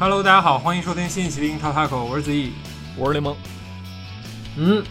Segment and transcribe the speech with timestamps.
[0.00, 2.54] Hello，大家好，欢迎收听新一期的英超 Taco，我是子毅，
[2.96, 3.36] 我是雷蒙。
[4.56, 4.82] 嗯，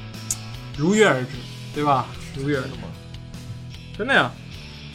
[0.77, 1.31] 如约而至，
[1.73, 2.05] 对吧？
[2.36, 2.84] 如约而至吗，
[3.98, 4.31] 真的呀，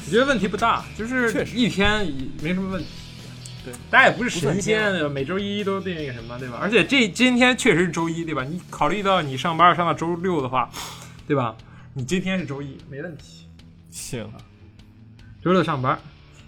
[0.07, 2.07] 我觉得问题不大，就是一天
[2.41, 2.87] 没什么问题。
[3.65, 5.09] 对，大家也不是神仙，对吧？
[5.09, 6.59] 每周一都对那个什么，对吧？
[6.63, 8.45] 而且这今天确实是周一，对吧？
[8.45, 10.71] 你考虑到你上班上到周六的话，
[11.27, 11.57] 对吧？
[11.93, 13.49] 你今天是周一，没问题。
[13.91, 14.31] 行，
[15.43, 15.99] 周六上班，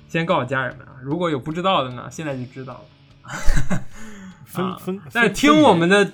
[0.08, 2.80] 先告诉家人们啊，如果有不知道的呢，现在就知道了。
[3.70, 3.82] 啊
[4.46, 6.12] 分分，但是听我们的，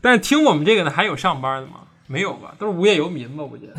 [0.00, 1.74] 但是听我们这个呢，还有上班的吗？
[2.06, 2.54] 没有吧？
[2.58, 3.44] 都是无业游民吧？
[3.44, 3.74] 我觉得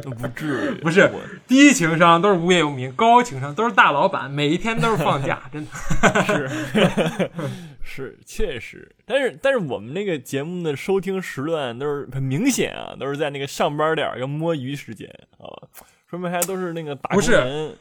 [0.00, 1.10] 分 不至于，不是
[1.46, 6.24] 低情商都是无业游民，高情商都是大老板，每一天都是放假，真的。
[6.24, 6.50] 是
[7.84, 15.44] 是确实，但是但是我们那个节目的收听时段都是很明显啊，都是在那个上班点儿跟摸鱼时间啊，
[16.08, 17.76] 说明还都是那个打工不是人，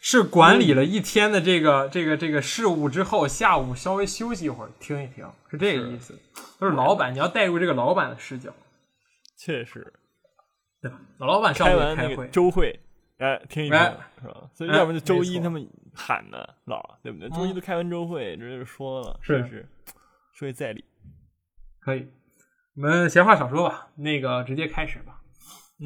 [0.00, 6.18] 是管理了一天的这个这个这个事务之后，下午稍微休息一会儿，听一听，是这个意思。
[6.58, 8.52] 都是老板，你要带入这个老板的视角，
[9.36, 9.92] 确实
[10.80, 10.98] 对吧？
[11.18, 12.80] 老老板上午开会，周会，
[13.18, 14.50] 哎，听一听哎是吧？
[14.54, 17.28] 所以哎要不就周一他们喊的老对不对？
[17.30, 19.68] 周一都开完周会，这就说了，是是
[20.34, 20.84] 说在理。
[21.80, 22.08] 可以。
[22.76, 25.20] 我们闲话少说吧，那个直接开始吧。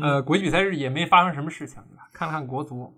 [0.02, 2.08] 呃，国际比赛日也没发生什么事情，对吧？
[2.12, 2.94] 看了看国足，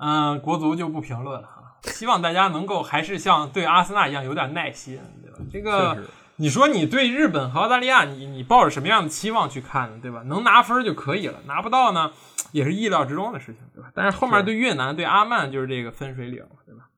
[0.00, 1.76] 嗯、国足就不评论了哈。
[1.84, 5.38] 希望大家能够还是像对阿森纳一样有点耐心，对吧？
[5.52, 6.02] 这个
[6.36, 9.98] 你说你对日本和澳大利亚，你你抱着什么样的期望去看呢？
[10.00, 10.22] 对吧？
[10.24, 12.12] 能拿分就可以了，拿不到呢
[12.52, 13.90] 也是意料之中的事情，对吧？
[13.94, 16.88] 但是后面对越南、对阿曼就是这个分水岭，对吧？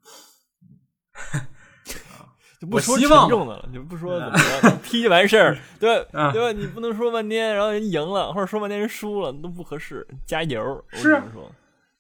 [2.63, 6.53] 我 就不说沉重的了，就不说怎么着，踢就完事儿， 对对吧？
[6.53, 10.07] 你不能说半天，然后人赢了，或者说半天人输了，都不合适。
[10.25, 10.63] 加油，
[10.93, 11.21] 我说，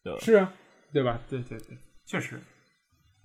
[0.05, 0.19] 对吧？
[0.21, 0.53] 是啊，
[0.93, 1.19] 对吧？
[1.29, 2.41] 对对对，确实，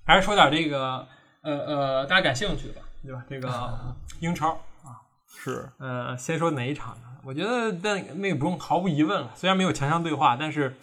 [0.06, 1.08] 还是说点这个
[1.42, 3.26] 呃呃大家感兴趣的吧，对吧？
[3.30, 7.08] 这个 英超啊，是，呃，先说哪一场呢？
[7.24, 10.76] 我觉得但那个不用毫无疑问了，虽然没有强强对话，但是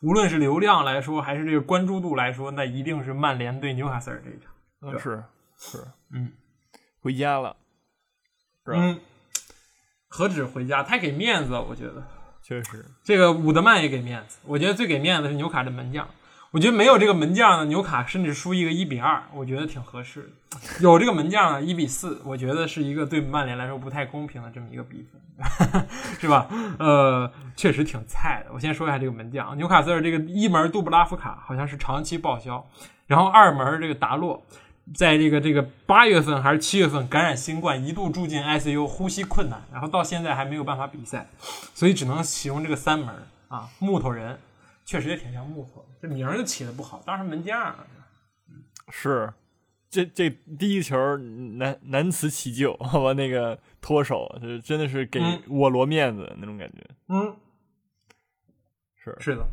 [0.00, 4.52] 无论是流量来说，还是这个关注度来说，那一定是曼联对纽卡斯尔这一场。
[4.80, 5.24] 嗯，是
[5.58, 6.32] 是，嗯，
[7.00, 7.56] 回家了，
[8.64, 8.78] 是吧？
[8.78, 9.00] 嗯，
[10.06, 12.06] 何止回家，太给面子了，我觉得。
[12.40, 16.08] 确实，这个伍德曼也给面子，我觉得最给面子的是纽卡的门将。
[16.50, 20.58] 我觉得没有这个门将呢，纽卡甚至输一个一比二，我觉得挺合适的。
[20.80, 25.86] 有这个门将呢，一比四，我觉得是一个对曼联来说不太公平的这么一个比分，
[26.18, 26.48] 是吧？
[26.78, 28.52] 呃，确实挺菜的。
[28.54, 32.66] 我先说一下这个门将，纽卡斯尔这个一门杜布拉夫卡好像是长期报销，
[33.06, 34.42] 然后二门这个达洛。
[34.94, 41.28] 在这个这个八月份还是七月份感染新冠，一度住进 ICU，呼吸困难，然后到现在还没有办法比赛，
[41.74, 43.14] 所以只能启用这个三门
[43.48, 44.38] 啊，木头人，
[44.86, 47.86] 确实也挺像木头，这名儿就起的不好，当时门将啊，
[48.90, 49.32] 是。
[49.90, 50.28] 这这
[50.58, 53.14] 第一球难难辞其咎，好吧？
[53.14, 56.86] 那个脱手，这真的是给嗯我罗面子那种感觉。
[57.08, 57.34] 嗯，
[59.02, 59.46] 是是的，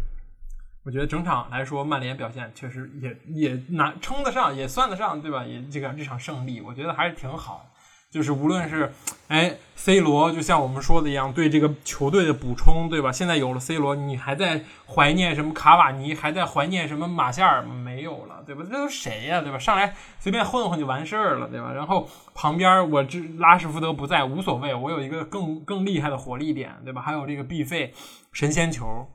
[0.84, 5.46] 我觉得整场来说，曼联表现确实也也难称得上，也算得上，对吧？
[5.46, 7.75] 也这个这场胜利，我觉得还是挺好的。
[8.16, 8.94] 就是无论是
[9.28, 13.12] 哎，C 罗，就像我们说的一样，对这个球队的补充，对吧？
[13.12, 17.62] 现在有了 C 罗，你还在怀念什么卡瓦尼，还在怀念什么马夏尔？
[17.64, 18.64] 没有了，对吧？
[18.66, 19.60] 这都谁呀、对吧？
[19.60, 21.74] 上来随便混混就完事儿了，对吧？
[21.74, 27.02] 然后旁边我这拉什福德不在无所谓，我有一个更更厉害的火力点，对吧？
[27.02, 27.94] 还有这个必费
[28.32, 29.10] 神仙球，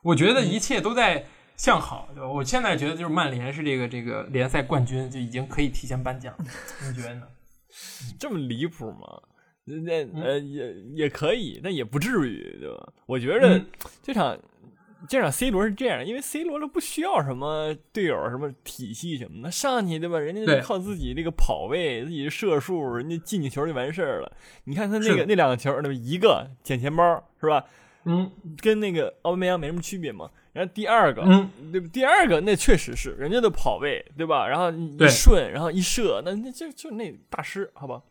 [0.00, 1.26] 我觉得一切都在
[1.58, 2.26] 向好，对吧？
[2.26, 6.44] 我现在觉得就是曼联是这个这个联赛冠军，就已经可以提前颁奖了，
[6.88, 7.22] 你觉得呢？
[8.18, 9.20] 这么离谱吗？
[9.64, 12.92] 那嗯呃也也可以，但也不至于，对吧？
[13.06, 13.66] 我觉着嗯
[14.02, 14.38] 这场
[15.08, 20.18] 这场 C 罗是这样，因为 C 罗他不需要什么队友什么体系什么的，上去对吧？
[20.18, 24.32] 人家靠自己这个跑位、自己的射术，人家进进球就完事儿了。
[24.64, 25.94] 你看他那个那两个球，那么？
[25.94, 27.64] 一个捡钱包是吧？
[28.06, 28.32] 嗯
[28.62, 30.30] 跟那个奥巴梅扬没什么区别嘛。
[30.52, 31.88] 然后第二个，嗯，对吧？
[31.92, 34.48] 第二个那确实是人家的跑位，对吧？
[34.48, 38.02] 然后一顺，然后一射，那那就就那大师，好吧？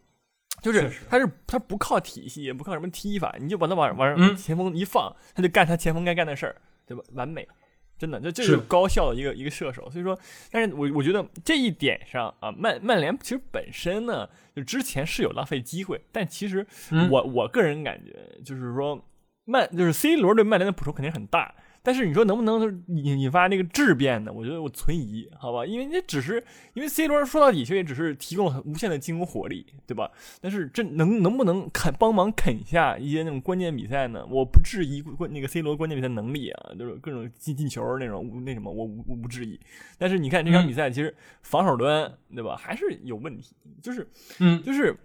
[0.61, 6.55] 就是他是他不靠体系，也不靠什么踢法，你就把他往往前锋一放，他就干他前锋该干的事儿，
[6.85, 7.03] 对吧？
[7.13, 7.47] 完美，
[7.97, 9.89] 真的，这这是是高效的一个一个射手。
[9.89, 10.17] 所以说，
[10.51, 18.13] 但是我我觉得这一点上啊，曼曼联其实本身呢，就之前是有浪费机会，但其实嗯我我个人感觉
[18.43, 19.03] 就是说，
[19.45, 21.53] 曼就是 C 罗对曼联的补充肯定很大，
[21.83, 24.33] 但是你说能不能引引发那个质变呢？
[24.33, 25.63] 我觉得我存疑，好吧？
[25.63, 26.43] 因为那只是
[26.73, 30.09] 因为 C 罗说到底其实也只是提供了无限的进攻火力，对吧？
[30.41, 34.25] 但是这能能不能啃帮忙啃下一些那种关键比赛呢？
[34.29, 39.59] 我不质疑关那个 C 罗关键比赛能力啊，就是各种进进球那种那什么，我我不质疑。
[39.99, 44.07] 但是你看这场比赛，其实防守端对吧还是有问题，就是
[44.39, 44.97] 嗯，就是。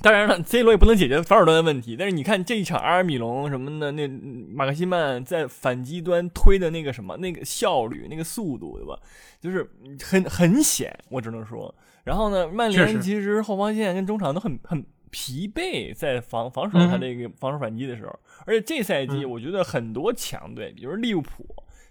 [0.00, 1.96] 当然了，C 罗也不能解决防守端的问题。
[1.96, 8.98] 但是你看这一场，阿尔米隆什么的，那马克西曼在反击端推的那个什么，那个效率、那个速度，对吧？
[9.40, 9.68] 就是
[10.04, 11.74] 很很险，我只能说。
[12.04, 18.18] 然后呢，曼联其实后防线跟中场都很很疲惫，在防防守他这个防守反击的时候。
[18.46, 21.44] 而且这赛季，我觉得很多强队，比如利物浦。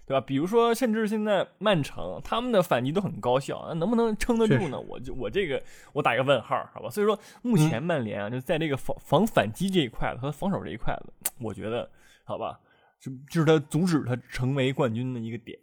[0.08, 0.20] 对吧？
[0.26, 4.80] 比如说，甚至现在曼城他们的反击都很高效，那能不能撑得住呢？
[4.80, 5.62] 我就我这个
[5.92, 6.88] 我打一个问号，好吧？
[6.88, 11.86] 所以说，目前曼联啊，就在这个防防反击这一块子和防守这一块子，我觉得
[12.24, 12.58] 好吧，
[12.98, 15.58] 就就是他阻止他成为冠军的一个点。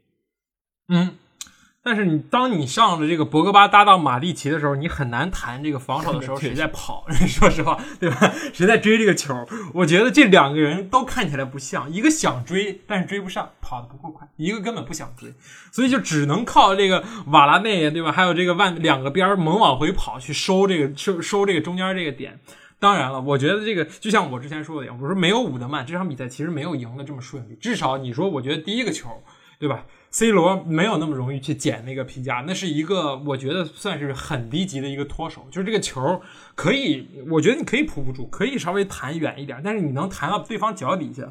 [0.89, 1.17] 嗯。
[1.85, 8.33] 但是你当你上了这个博格巴搭档马蒂奇的时候，你很难谈这个防守的时候 谁在跑， 说实话，对吧？
[8.51, 9.47] 谁在追这个球？
[9.71, 15.31] 我觉得这两个人都看起来不像，一个想追，但是追不上，跑得不够快；一个根本不想追，
[15.71, 18.11] 所以就只能靠这个瓦拉内，对吧？
[18.11, 22.39] 还有这个万两个边猛往回跑去收这个收收这个中间这个点。
[22.79, 29.07] 当然了，我觉得这个就像我之前说的一样，我说没有伍德曼这场比赛其实没有赢的这么顺利，至少你说，我觉得第一个球，
[29.59, 29.85] 对吧
[30.15, 36.21] ？C 罗没有那么容易去捡那个皮夹，那是一个我觉得算是很低级的一个脱手，就是这个球
[36.55, 41.29] 可以，我觉得你可以扑不住，可以稍微弹远一点，但是你能弹到对方脚底下，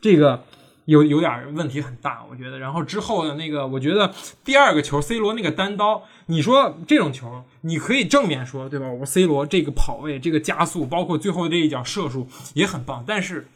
[0.00, 0.42] 这个
[0.86, 2.58] 有有点问题很大，我觉得。
[2.58, 4.10] 然后之后的那个，我觉得
[4.42, 8.90] 第二个球，C 罗那个单刀，你说这种球，你可以正面说，对吧？
[8.90, 13.46] 我 C 罗这个跑位、这个加速，包括最后这一脚射术也很棒，但是。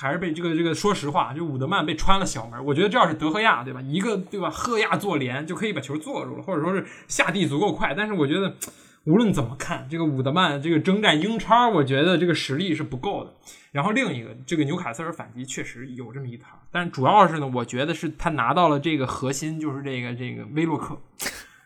[0.00, 2.64] 还是被这个这个，说实话，就伍德曼被穿了小门。
[2.64, 3.82] 我觉得这要是德赫亚，对吧？
[3.82, 4.48] 一个对吧？
[4.48, 7.92] 赫亚做连就可以把球做住了，或者说是下地足够快。
[7.94, 8.56] 但是我觉得，
[9.04, 13.34] 无论怎么看，这个伍德曼这个征战英超，我觉得这个实力是不够的。
[13.72, 20.98] 然后另一个，这个纽卡斯尔反击确实有这么一套，但主要是呢，我觉得是他拿到了这个核心，就是这个这个威洛克，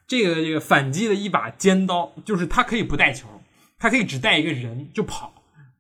[0.08, 3.28] 这个这个反击的一把尖刀，就是他可以不带球，
[3.78, 5.33] 他可以只带一个人就跑。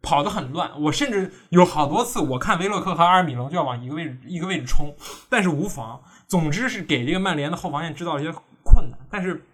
[0.04, 4.94] 跑得很乱，我甚至有好多次，我看威洛克和阿尔米隆就要往一个位置一个位置冲，
[5.28, 6.00] 但是无妨。
[6.28, 8.98] 总之是给这个曼联的后防线制造一些困难。
[9.10, 9.44] 但是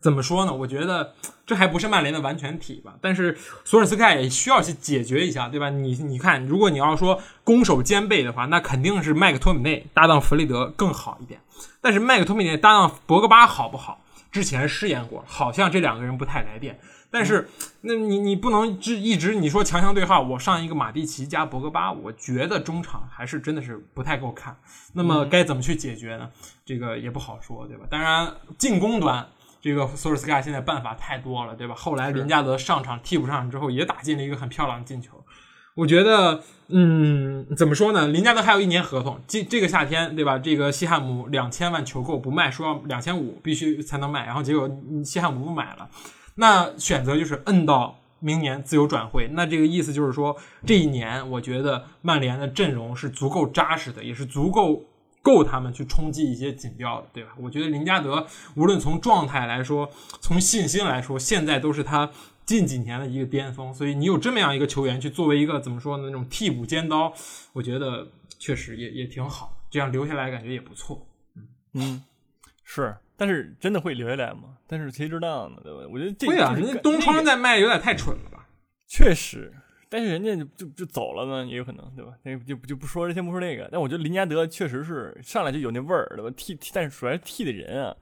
[0.00, 0.52] 怎么说呢？
[0.52, 1.14] 我觉得
[1.46, 2.94] 这还不是曼联的完全体吧。
[3.02, 5.70] 但是索尔斯克亚也需要去解决一下，对吧？
[5.70, 11.40] 你你看，如果你要说攻守兼备的话，那肯定是麦克托米内搭档弗雷德更好一点。
[11.80, 14.00] 但是麦克托米内搭档博格巴好不好？
[14.30, 16.78] 之前试验过，好像这两个人不太来电。
[17.10, 17.48] 但是，
[17.80, 24.56] 那你你不能就一直你说强强对话，我上一个马蒂奇加博格巴，我觉得中场还是真的是不太够看。
[24.94, 26.30] 那么该怎么去解决呢？
[26.64, 27.84] 这个也不好说，对吧？
[27.90, 29.26] 当然，进攻端
[29.60, 31.74] 这个索尔斯克亚现在办法太多了，对吧？
[31.74, 35.24] 后来林加德上场替补上场之后，也打进了一个很漂亮的进球。
[35.74, 38.06] 我觉得，嗯，怎么说呢？
[38.08, 40.38] 林加德还有一年合同，这这个夏天，对吧？
[40.38, 44.70] 这个西汉姆两千万求购不卖，说要两千五必须才能卖，然后结果
[45.04, 45.88] 西汉姆不买了。
[46.36, 54.84] 那选择就是摁到明年自由转会，那这个意思就是说，这一年我觉得曼联的阵容是足够扎实的，也是足够
[55.22, 57.30] 够他们去冲击一些锦标的，对吧？
[57.38, 62.10] 我觉得林加德无论从状态来说，从信心来说，现在都是他
[62.44, 63.72] 近几年的一个巅峰。
[63.72, 67.12] 所以你有这么样一个球员去作为一个怎么说呢那种替补尖刀，
[67.52, 68.08] 我觉得
[68.38, 71.06] 确实也也挺好，这样留下来感觉也不错。
[71.74, 72.02] 嗯，
[72.64, 72.96] 是。
[73.20, 74.56] 但是真的会留下来吗？
[74.66, 75.56] 但是谁知道呢？
[75.62, 75.86] 对吧？
[75.92, 78.46] 我觉得这会啊，人家东窗在卖有点太蠢了吧？
[78.86, 79.52] 确实，
[79.90, 82.12] 但是人家就就就走了呢，也有可能，对吧？
[82.22, 83.68] 那就就不说，先不说这个。
[83.70, 86.32] 但我觉得林加德确实是上来就有那味儿，对吧？
[86.34, 87.94] 替替，但是主要是替的人啊，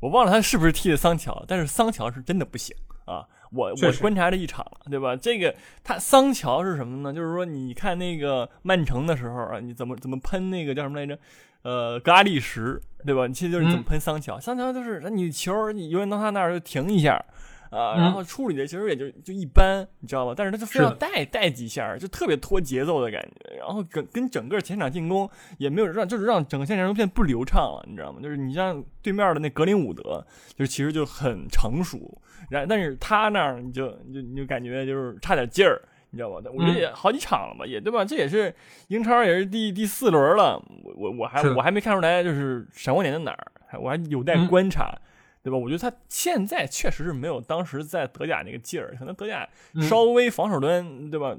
[0.00, 2.74] 我忘了他是不是替的桑乔，但是桑乔是真的不行
[3.04, 3.28] 啊！
[3.52, 5.14] 我我观察这一场了，对吧？
[5.14, 7.12] 这个他桑乔是什么呢？
[7.12, 11.18] 就是说，你看那个曼城的时候啊，你怎么怎么喷那个叫什么来着？
[11.62, 13.28] 呃，格拉利什，对吧？
[13.28, 17.24] 其实就是怎么喷桑乔，桑乔就是那你球你永远到他那儿就停一下
[17.70, 20.34] 啊，然后处理的其实也就就一般，你知道吧？
[20.36, 25.28] 但是他就非要带带几下，就特别拖节奏的感觉，然后跟跟整个前场进攻
[25.58, 28.20] 也没有让，就是让整个前场变不流畅了，你知道吗？
[28.20, 35.80] 就是你像对面的那格林伍德，就是其实就很成熟，然但是他那儿你就你就你就感觉就是差点劲儿。
[36.12, 36.50] 你知道吧？
[36.54, 38.04] 我觉得也好几场了吧，也对吧？
[38.04, 38.54] 这也是
[38.88, 44.94] 英超也是第第四轮了，我我我还我还没看出来就是闪光点在哪儿，我还有待观察，
[45.42, 45.56] 对吧？
[45.58, 49.48] 我觉得他现在确实是没有当时在德甲那个劲儿，可能德甲
[49.88, 51.36] 稍微防守端对吧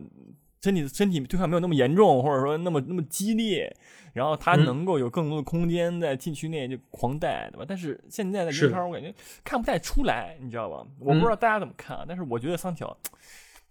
[0.61, 3.69] 身体身体对抗没有那么严重，或者说那么那么激烈，
[4.13, 7.65] 然后他嗯能够有更多的空间在禁区内就狂带，对吧？
[7.67, 9.13] 但是现在的英超，我感觉
[9.43, 10.87] 看不太出来，你知道吧？
[10.99, 12.95] 我不知道大家怎么看啊，但是我觉得桑乔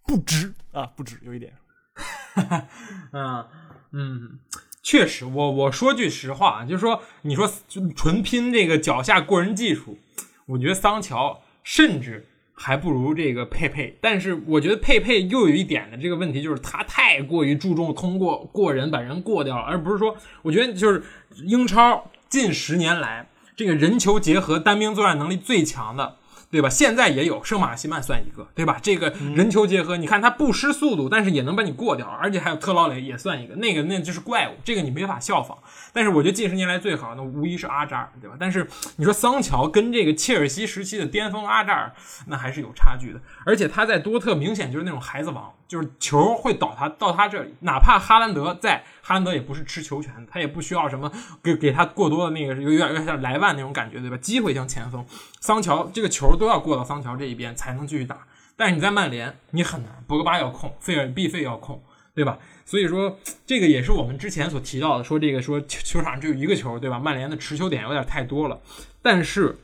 [0.06, 1.52] 不值啊，不值，有一点。
[2.35, 2.68] 哈哈
[3.12, 3.44] 嗯
[3.92, 4.38] 嗯，
[4.82, 9.99] 确实，我我说句实话啊，就是说，你说就纯拼这个脚下过人技术，
[10.47, 13.99] 我觉得桑乔甚至还不如这个佩佩。
[14.00, 21.02] 但是我觉得佩佩又有一点的这个问题，就是他太过于注重通过过人把人过掉了，而不是说，我觉得就是
[21.44, 26.16] 英超近十年来这个人球结合、单兵作战能力最强的。
[26.52, 26.68] 对吧？
[26.68, 28.78] 现在也有圣马西曼算一个，对吧？
[28.82, 35.56] 这个人球结合，你看他不失速度，但是也能把你过掉，而且还有特劳雷也算一个，那个那就是怪物，这个你没法效仿。
[35.94, 38.37] 但是我觉得近十年来最好的无疑是阿扎尔，对吧？
[38.38, 41.92] 但是你说桑乔跟这个切尔西时期的巅峰阿扎尔，
[42.26, 43.21] 那还是有差距的。
[43.47, 51.11] 而且他在多特明显就是那种孩子王，就是球会倒他到他这里，哪怕哈兰德在，哈兰德也不是吃球权，他也不需要什么
[51.43, 54.19] 给给他过多的那个有点有点像莱万那种感觉，对吧？
[54.19, 55.02] 机会型前锋，
[55.41, 58.26] 桑乔这个球都要过到桑乔这一边才能继续打。
[58.55, 61.83] 但是你在曼联，你很难，博格巴要控，费尔必费要控，
[62.14, 62.38] 对吧？
[62.67, 66.99] 所以说，这个也是我们之前所提到的，说这个说球场只有一个球，对吧？
[66.99, 68.61] 曼联的持球点有点太多了。
[69.00, 69.57] 但是，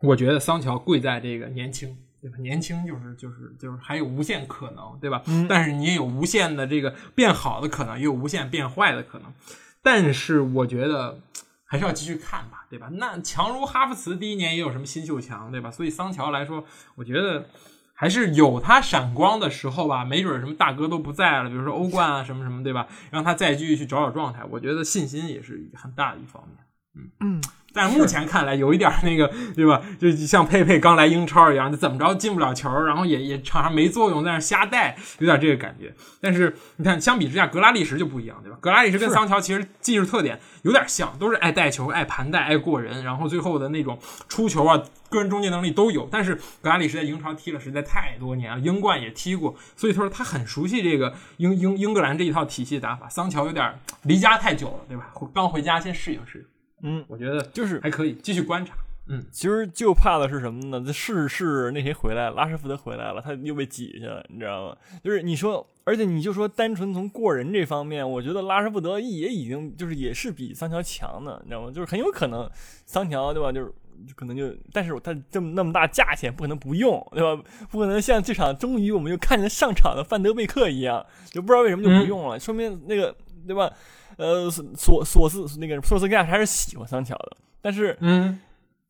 [0.00, 2.36] 我觉得桑乔贵在这个年轻，对吧？
[2.38, 5.22] 年轻就是就是就是还有无限可能，对吧？
[5.26, 9.32] 嗯但是你也有无限的这个变好的可能，也有无限变坏的可能。
[9.82, 11.20] 但是我觉得
[11.64, 12.88] 还是要继续看吧，对吧？
[12.92, 15.70] 那强如哈弗茨第一年也有什么新秀强，对吧？
[15.70, 16.64] 所以桑乔来说，
[16.96, 17.46] 我觉得。
[17.92, 22.88] 还是有他闪光的时候吧，没准什么大哥都不在了，比如说欧冠啊什么什么，对吧？
[23.10, 26.56] 让他再继续去找找状态，我觉得信心也是很大的一方面。
[27.00, 27.42] 嗯嗯，
[27.72, 29.80] 但是目前看来有一点那个，对吧？
[29.98, 35.94] 就像佩佩刚来英超一样，怎么着进不了球，然后也也场上没作用，在那瞎带，有点这个感觉。
[36.20, 38.58] 但是你看，相比之下，格拉利什就不一样，对吧？
[38.60, 44.82] 格拉利什跟桑乔其实技术特点有点像，都是爱带球、爱盘带、爱过人，然后最后的那种出球啊。
[45.10, 53.08] 个人终结能力都有，但是格拉利什在英超踢了实在太多年了，英冠也踢过，所以他说他很熟悉这个英英英格兰这一套体系打法。
[53.08, 55.10] 桑乔有点离家太久了，对吧？
[55.34, 56.44] 刚回家先适应适应。
[56.82, 58.74] 嗯，我觉得就是还可以继续观察。
[59.06, 60.82] 嗯，其实就怕的是什么呢？
[60.86, 64.76] 这是是那谁回来了，拉什福德回来了，他又被挤下了，你知道吗？
[65.02, 71.70] 就是你说，而且你就说单纯从过人这方面，我觉得拉什福德也已经就是也是比桑乔强的，你知道吗？
[71.70, 72.48] 就是很有可能
[72.86, 73.50] 桑乔对吧？
[73.50, 73.72] 就是。
[74.16, 77.42] 可能就，但是他这么那么大价钱，不可能不用，对吧？
[77.70, 83.14] 不可能像这场终于我们就看见上场的范德贝克一样，就不知道为什么就不用了，嗯、说明那个
[83.46, 83.70] 对吧？
[84.20, 88.38] 呃，索索斯那个索斯盖亚还是喜欢桑乔的，但是嗯，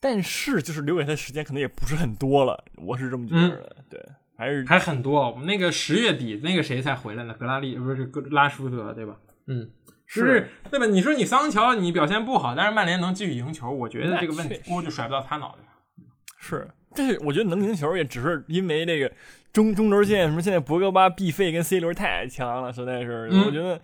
[0.00, 4.04] 但是就是留给他的时间可能也不是很多了，我是这么觉得的，嗯、对，
[4.36, 5.30] 还是还很多。
[5.30, 7.34] 我们那个十月底那个谁才回来呢？
[7.34, 9.16] 格拉利不是格拉舒德对吧？
[9.46, 9.70] 嗯。
[10.12, 10.86] 是对吧？
[10.86, 16.04] 你说你桑乔你表现不好，但是曼联能继续赢球，我觉得这个问题锅就甩不到他脑袋上。
[16.36, 19.12] 是，但是我觉得能赢球也只是因为这个
[19.52, 23.80] 中中轴线什么，现在博格巴、B 费跟 C 罗太强了，实在是，嗯、我觉得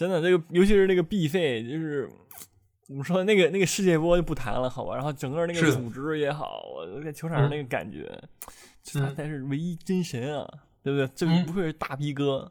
[0.00, 2.08] 真的这个，尤其是那个 B 费，就是
[2.86, 4.94] 怎么说那个那个世界波就不谈了，好吧？
[4.94, 8.10] 然后整个那个组织也好，我在球场上那个感觉，
[8.94, 10.48] 嗯、他才是唯一真神啊，
[10.82, 11.06] 对不对？
[11.14, 12.50] 这不愧是大逼哥，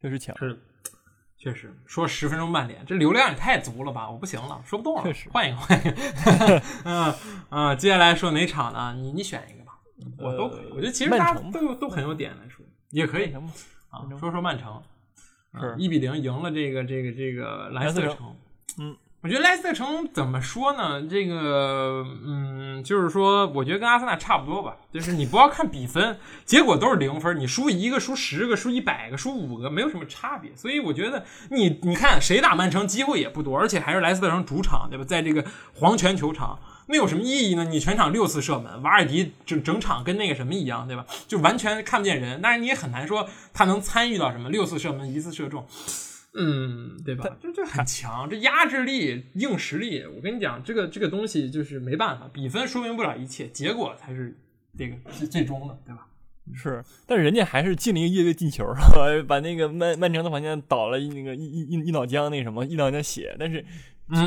[0.00, 0.34] 确实强。
[0.38, 0.58] 是。
[1.36, 4.10] 确实，说十分钟曼联，这流量也太足了吧！
[4.10, 6.62] 我不行了，说不动了，换一个，换一个。
[6.84, 7.14] 嗯
[7.50, 8.94] 嗯，接下来说哪场呢？
[8.98, 9.72] 你你选一个吧，
[10.16, 10.70] 我都可以。
[10.70, 13.34] 我觉得其实大家都都很有点来说，也可以
[13.90, 14.06] 啊。
[14.18, 14.82] 说说曼城，
[15.58, 18.36] 是一比零赢了这个这个这个莱斯特城。
[18.78, 21.02] 嗯，我觉得莱斯特城怎么说呢？
[21.06, 24.76] 这个嗯，就是说，我觉得跟阿森纳差不多吧。
[24.92, 30.50] 就是你不要看比分，结果都是零分，你输一个、输十个、输一百个、输五个，没有什么差别。
[30.54, 35.04] 所以我觉得你你看谁打曼城机会也不多，而且还是莱斯特城主场，对吧？
[35.04, 36.58] 在这个黄泉球场，
[36.90, 37.64] 那有什么意义呢？
[37.64, 41.06] 你全场六次射门，瓦尔迪整整场跟那个什么一样，对吧？
[41.28, 45.64] 就完全看不见人，但是你也很难说他能参与到什么六次射门一次射中。
[46.34, 47.24] 嗯，对吧？
[47.40, 54.36] 这这很强，这压制力、硬实力，我跟你讲，这个这个东西就是没办法，比分说明不了一切，结果才是
[54.76, 56.06] 这个是最终的，对吧？
[56.54, 58.64] 是，但是人家还是进了一个越位进球，
[59.28, 63.64] 把那个曼曼城的防线倒了那个一一一脑浆那什么一脑浆血，但是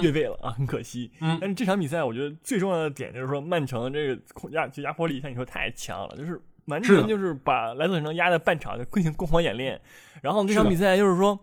[0.01, 1.11] 越位了啊，很可惜。
[1.21, 9.79] 嗯，但是这场比赛我觉得最重要的点就是说，曼城这个控压就压迫力，像你说太强了，就是完全就是把莱斯特城压在半场就进行攻防演练，
[10.21, 11.39] 然后这场比赛就是说。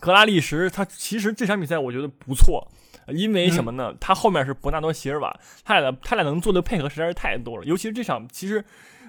[0.00, 2.66] 格拉利什，他其实这场比赛我觉得不错，
[3.06, 3.94] 因为什么呢？
[4.00, 5.32] 他后面是伯纳多席尔瓦，
[5.64, 7.64] 他俩他俩能做的配合实在是太多了。
[7.64, 8.64] 尤其是这场，其实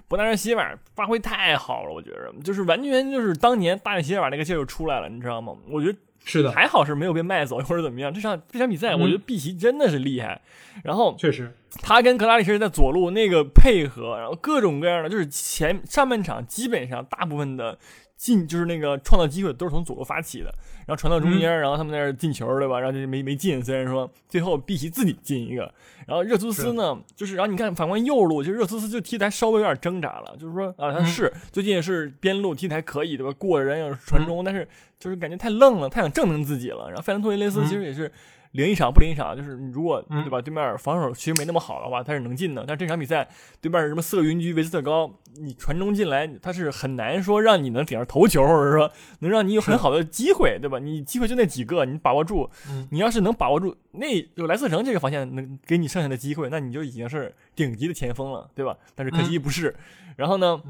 [0.07, 5.51] 伯纳多席尔瓦发挥太好了，我觉得就是完全就是当年大卫席尔瓦那个劲儿就出来了，你知道吗？
[5.67, 5.97] 我觉得
[6.27, 8.11] 是的，还好是没有被卖走或者怎么样。
[8.13, 10.41] 这场这场比赛，我觉得碧玺真的是厉害。
[10.83, 17.79] 然后确实，他跟格拉利什在左路那个配合，然后各种各样的，就是前上半场基本上大部分的。
[18.17, 20.45] 进就是那个创造机会都是从左路发起的，
[20.85, 22.79] 然后传到中间，然后他们在那进球，对吧？
[22.79, 23.63] 然后就没没进。
[23.63, 25.71] 虽然说最后碧玺自己进一个，
[26.07, 33.31] 然后热苏斯呢，就是然后你看反观右路，就热苏斯就踢的还稍微有点挣扎了，就是说啊，他是最近是边路踢的还可以，对吧？
[33.37, 34.67] 过人要传中，但是
[34.99, 36.87] 就是感觉太愣了，太想证明自己了。
[36.87, 38.11] 然后费兰托雷雷斯其实也是。
[38.51, 40.41] 零一场不零一场，就是如果对吧？
[40.41, 42.63] 对面防守其实没那么好的话，他是能进的。
[42.67, 43.27] 但这场比赛
[43.61, 50.79] 对面什么色云居、维斯特高，你传中进来，他是很难说让你能顶上头球，或者说能让你有很好的机会，对吧？
[50.79, 52.49] 你机会就那几个，你把握住。
[52.91, 58.77] 你要是能把握住那就莱斯特城这个防线能给你剩下的机会，那你就已经是顶级的前锋了，对吧？
[58.95, 59.75] 但是可惜不是。
[60.15, 60.61] 然后呢？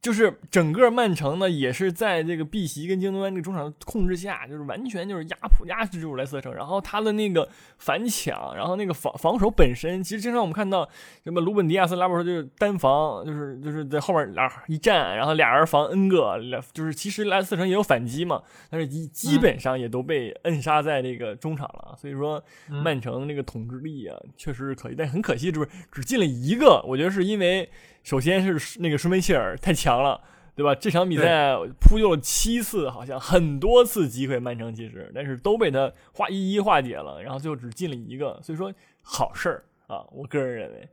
[0.00, 6.54] 就是整个曼城呢，也是在这个碧玺跟京多安这个中场控制下，就是完全就是压迫压制住莱斯特城。
[6.54, 10.88] 然后他的那个反抢，然后那个防防守本身，其实经常我们看到
[11.24, 18.40] 什么鲁本迪亚斯拉波说就是单防，就是就是在后面俩一站，然后俩人防 N 个，俩就是其实莱斯特城也有反击嘛，
[18.70, 21.96] 但是基基本上也都被摁杀在这个中场了。
[21.98, 27.68] 所以说曼城那个统治力啊，确实是可以，但很可惜就是只进了一个，我觉得是因为。
[28.04, 30.20] 首先是那个舒梅切尔太强了，
[30.54, 30.74] 对吧？
[30.74, 40.88] 这场比赛扑救了七次，好像很多次机会，曼城其实，但是都被他化一一化解了，然后最后只进了一个，所以说好事儿啊，我个人认为，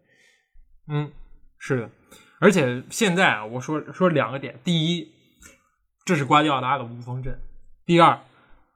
[0.89, 1.11] 嗯，
[1.57, 1.89] 是的，
[2.39, 5.11] 而且现在啊，我说说两个点，第一，
[6.05, 7.33] 这是瓜迪奥拉的无锋阵；
[7.85, 8.19] 第二，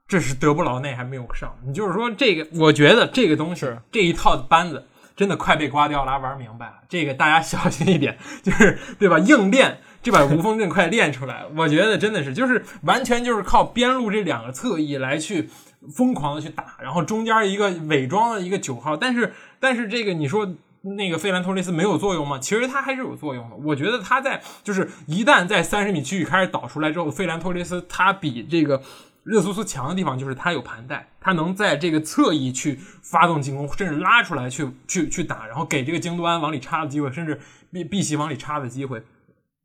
[0.08, 4.86] 这是德布劳内还没有上，你就是说这个，我觉得这个东西这一套的班子。
[5.16, 9.18] 真的快被瓜迪奥拉玩明白了，这个大家小心一点，就是对吧？
[9.18, 15.48] 硬练这把无锋阵快练出来，我觉得真的是就是完全就是靠边路这两个侧翼来去
[15.94, 22.38] 疯狂的去打，然后中间一个伪装的一个九号，但是但是这个你说那个费兰托雷斯没有作用吗？
[22.38, 28.82] 其实他还是有作用的，我觉得他在就是一旦在三十米区域开始导出来之后，费兰托雷斯他比这个。
[29.22, 37.38] 热苏斯强的地方就是他有盘带，他能在这个侧翼去发动进攻，甚至拉出来去去去打，然后给这个京多安往里插的机会，甚至
[37.70, 39.02] 碧碧玺往里插的机会。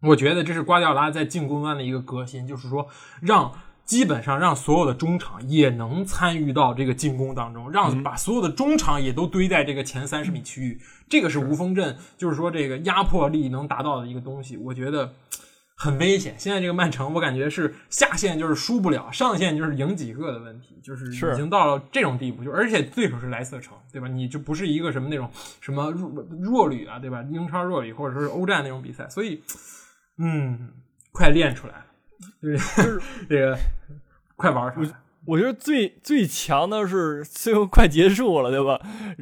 [0.01, 2.87] 我觉得这是瓜迪奥拉在进攻端的一个革新，就是说
[3.21, 3.51] 让
[3.85, 10.79] 基本上让所有的中场也能参与到这个进攻当中，让把所有的中场也都堆在这个前三十米区域。
[11.09, 14.57] 这个是无锋阵，就是说这个压迫力能达到的一个东西。
[14.57, 15.13] 我觉得。
[15.77, 24.07] 很危险，现在这个曼城，我感觉是下线就是输不了，上线就是赢几个的问题，就是已经到了这种地步，就而且对手是莱斯特城，对吧？
[24.07, 25.29] 你就不是一个什么那种
[25.59, 26.09] 什么弱
[26.41, 27.21] 弱旅啊，对吧？
[27.29, 29.43] 英超弱旅或者说是欧战那种比赛，所以，
[30.17, 30.69] 嗯，
[31.11, 31.85] 快练出来，
[32.41, 33.57] 就是 这个
[34.35, 34.89] 快玩出来。
[35.27, 38.79] 我觉得最最强的是最后快结束了，对吧？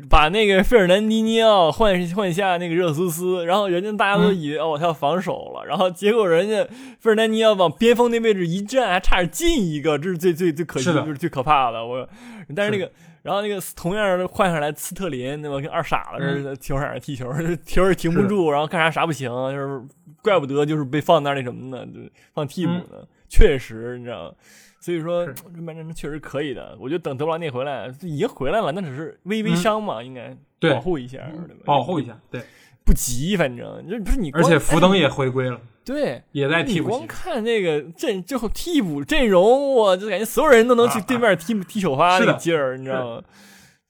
[0.10, 6.68] 把那个费尔南迪尼奥换换下那个热苏斯，然后人家大家都以为哦他要防守了，然后结果人家
[7.00, 11.86] 费尔南迪尼奥往边锋那位置一站，还差点进一个，这是最最最可惜，就是最可怕的。
[11.86, 12.06] 我，
[12.54, 15.62] 但是那个，然后那个同样换上来斯特林，对吧？
[15.62, 17.32] 跟二傻子似的，球场上踢球，
[17.66, 19.82] 球也停不住，然后干啥啥不行，就是
[20.24, 21.86] 怪不得就是被放那那什么呢？
[22.34, 23.08] 放替补呢？
[23.30, 24.36] 确实，你知道吗？
[24.80, 26.76] 所以说，这曼城确实可以的。
[26.80, 31.32] 我觉得等德布劳内回来，已经回来了，那只是微微伤嘛，应该保护一下，
[31.64, 32.42] 保护一下，对，
[32.86, 34.30] 不急，反正这不是你。
[34.32, 36.90] 而且福登也回归了，对，也在替补。
[36.90, 43.24] 你光看这个阵，最后替补阵容，我就感觉所有人都能去对面踢踢首发那个劲儿，你知道吗？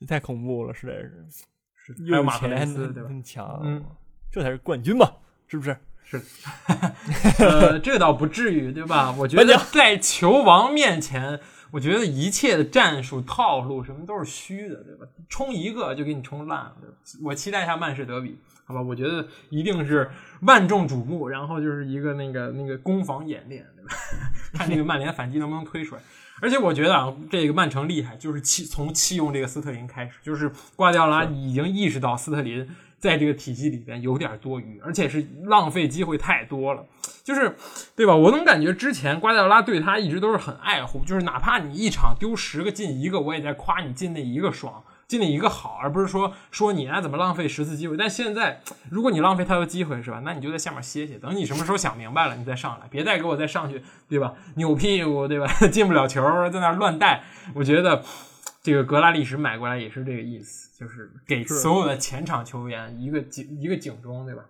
[0.07, 1.95] 太恐怖了，实在是。
[2.09, 3.83] 还有马特雷斯，很强，
[4.31, 5.11] 这才是冠军嘛，
[5.47, 5.75] 是不是？
[6.19, 6.21] 是，
[7.43, 9.13] 呃，这倒不至于，对吧？
[9.17, 11.39] 我觉得在球王面前，
[11.71, 15.07] 我觉得一切的战术套路什么都是虚的，对吧？
[15.29, 16.75] 冲一个就给你冲烂了。
[17.23, 18.81] 我期待一下曼市德比，好吧？
[18.81, 20.09] 我觉得一定是
[20.41, 23.95] 万众瞩目，然后就是一个那个那个攻防演练，对吧？
[24.53, 26.01] 看这个曼联反击能不能推出来。
[26.41, 32.67] 而且我觉得啊，这个曼城厉害，就是弃从弃用这个斯特林开始，就是瓜迪奥拉已经意识到斯特林。
[33.03, 36.85] 在这个体系里边有点多余，而且是浪费机会太多了，
[37.21, 37.53] 就是，
[37.97, 38.15] 对吧？
[38.15, 47.97] 我总感觉之前瓜迪奥拉对他一直都是很爱护，就是哪怕你一场丢十个进一个，我也在夸你进那一个爽，进那一个好，而不是说说你啊怎么浪费十次机会。
[47.97, 50.21] 但现在如果你浪费太多机会是吧？
[50.23, 54.33] 那你就在下面歇歇，等你什么时候想明白了，你再上来，别再给我再上去，对吧？
[54.55, 55.45] 扭屁股，对吧？
[55.69, 58.01] 进不了球，在那乱带，我觉得。
[58.65, 64.43] 这个格拉利什买过来也是这个意思，就是给所有的前场球员一个警一个警钟，对吧？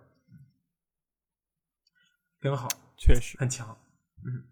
[2.40, 3.76] 挺好，确实很强。
[4.24, 4.42] 嗯，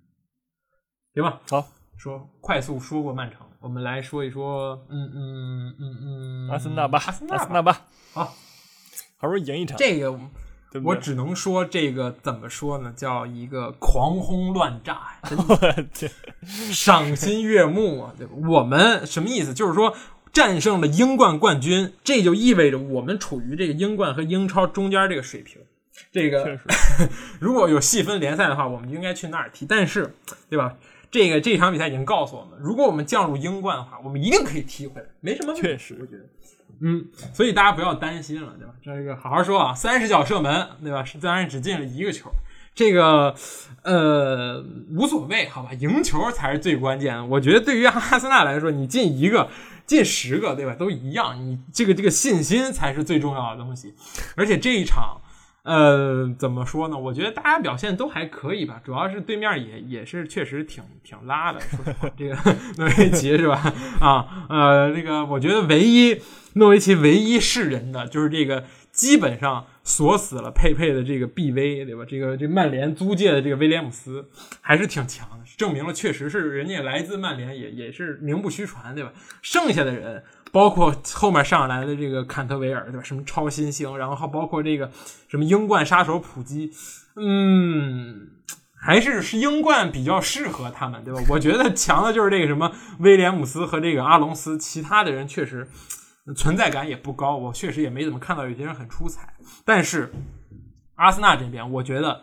[1.14, 8.24] 行吧，好，说快速说过曼城，我们来说一说，嗯嗯嗯嗯，阿森纳吧，阿森纳纳吧，好，
[9.16, 10.10] 好不容易赢一场，这个
[10.70, 10.82] 对对？
[10.82, 15.88] 我只能说这个怎么说呢，叫一个狂轰乱炸呀， 真的
[16.72, 18.14] 赏心悦目啊！
[18.16, 18.32] 对吧？
[18.48, 19.52] 我们什么意思？
[19.52, 19.94] 就是说
[20.32, 25.60] 战胜了英冠冠军，这就意味着我们处于这个英冠和英超中间这个水平。
[26.10, 26.60] 这确个实，
[27.38, 29.66] 如果有细分联赛的话，我们就应该去那儿踢。
[29.66, 30.14] 但是，
[30.48, 30.74] 对吧？
[31.10, 35.60] 这个这场比赛已经告诉我们，如果我们降入英冠的话，我们一定可以踢回来，没什么问题。
[35.62, 36.24] 确实我觉得，
[36.80, 38.72] 嗯，所以大家不要担心了，对吧？
[38.82, 41.04] 这个好好说啊，三十脚射门，对吧？
[41.04, 42.30] 是当然只进了一个球，
[42.74, 43.34] 这个
[43.82, 45.74] 呃无所谓，好吧？
[45.74, 47.24] 赢球才是最关键的。
[47.26, 49.48] 我觉得对于阿森纳来说，你进一个。
[49.86, 50.74] 近十个，对吧？
[50.74, 53.94] 都一样，你这个这个信心才是最重要的东西。
[54.36, 55.20] 而且这一场，
[55.64, 56.96] 呃，怎么说呢？
[56.96, 61.60] 我觉得大家表现都还可以吧，主要是对面也也是确实挺挺拉的。
[61.60, 62.36] 说实话，这个
[62.78, 63.72] 诺维奇是吧？
[64.00, 66.20] 啊，呃，这个我觉得唯一
[66.54, 72.04] 诺维奇唯一是人的就是这个，基本上锁死了佩佩的这个 BV，对吧？
[72.08, 74.28] 这个这曼联租借的这个威廉姆斯
[74.60, 79.12] 还是挺强的，证明了确实是人家来自曼联，也也是名不虚传，对吧？
[79.42, 80.22] 剩下的人。
[80.52, 83.02] 包括后面上来的这个坎特维尔，对吧？
[83.02, 84.90] 什么超新星，然后还包括这个
[85.26, 86.70] 什么英冠杀手普基，
[87.16, 88.28] 嗯，
[88.74, 91.22] 还是是英冠比较适合他们，对吧？
[91.30, 95.66] 我觉得强的就是这个什么威廉姆斯和这个阿隆斯，其他的人确实
[96.36, 99.34] 存在感也不高，我确实也没怎么看到有些人很出彩。
[99.64, 100.12] 但是
[100.94, 102.22] 阿森纳这边，我觉得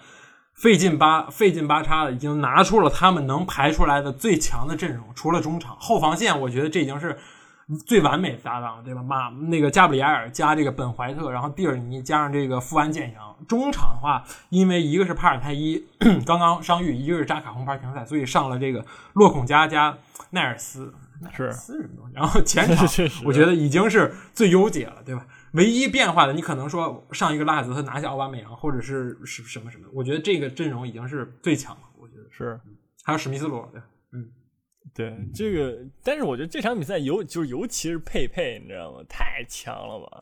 [0.56, 7.18] 费劲巴费劲巴叉的已经拿出了他们能排出来的最强的阵容，除了中场后防线，我觉得这已经是。
[7.86, 9.04] 最完美的搭档，对吧？
[9.04, 13.46] 马那个加布里埃尔加这个本怀特，然后蒂尔尼加上这个富安健洋。
[13.48, 15.86] 中场的话，因为一个是帕尔泰伊
[16.26, 18.84] 刚刚伤愈，一个是扎卡红牌停赛，所以上了这个
[19.14, 19.96] 洛孔加加
[20.32, 22.14] 奈尔斯，奈尔斯什么东西？
[22.16, 22.88] 然后 前场
[23.26, 25.28] 我觉得已经是最优解了，对吧？
[25.54, 29.88] 唯一变化的，你可能说上一个拉子他拿下奥巴梅扬，或者是是什么什么？
[29.94, 32.60] 我觉得这个阵容已经是最强了，我觉得是。
[33.04, 33.82] 还有史密斯罗，对，
[34.14, 34.30] 嗯。
[34.94, 39.04] 对这个，但是我觉得这场比赛尤就是尤其是佩佩，你知道吗？
[39.08, 40.20] 太强了吧！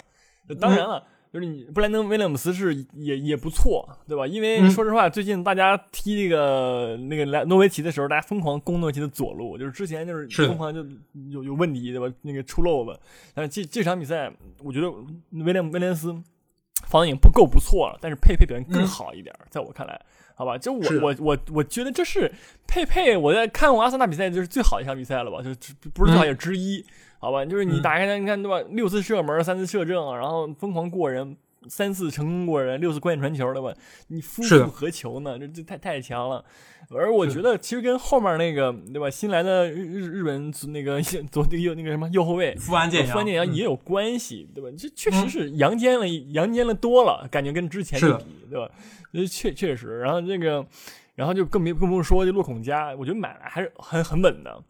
[0.59, 1.05] 当然了，
[1.37, 4.25] 就是你布莱登威廉姆斯是也也不错，对吧？
[4.25, 10.83] 因为说实话，最近大家踢这个那个莱诺维奇的时候，大家疯狂攻诺维奇的左路，就是之前就是疯狂就
[11.29, 12.11] 有有问题，对吧？
[12.23, 12.99] 那个出漏子。
[13.35, 14.31] 但是这这场比赛，
[14.63, 14.89] 我觉得
[15.45, 16.15] 威廉威廉斯
[16.87, 20.01] 防已经不够不错了，但是佩佩表现更好一点，在我看来。
[20.33, 22.31] 好吧，就我我我我觉得这是
[22.67, 25.41] 佩佩，我在看过阿森纳比赛，就是最好的一场比赛了吧？
[25.41, 26.85] 就不是最好也之一，
[27.19, 27.43] 好吧？
[27.45, 28.67] 就是你打开它，你看对吧？
[28.71, 31.35] 六次射门，三次射正，然后疯狂过人，
[31.67, 33.73] 三次成功过人，六次关键传球，对吧？
[34.07, 35.37] 你夫复何求呢？
[35.39, 36.43] 这这太太强了。
[36.89, 44.69] 而我觉得其实跟后面那个对吧，新来的日日日本那个左那个右那个什么右后卫富安健洋，富安健洋也有关系，对吧？
[44.77, 48.71] 这确实是阳间了，阳间了多了，感觉跟之前比，对吧？
[49.27, 50.65] 确确实，然后这个，
[51.15, 54.63] 然后就更别更不用说这洛孔加，我觉得买来还是很很稳的。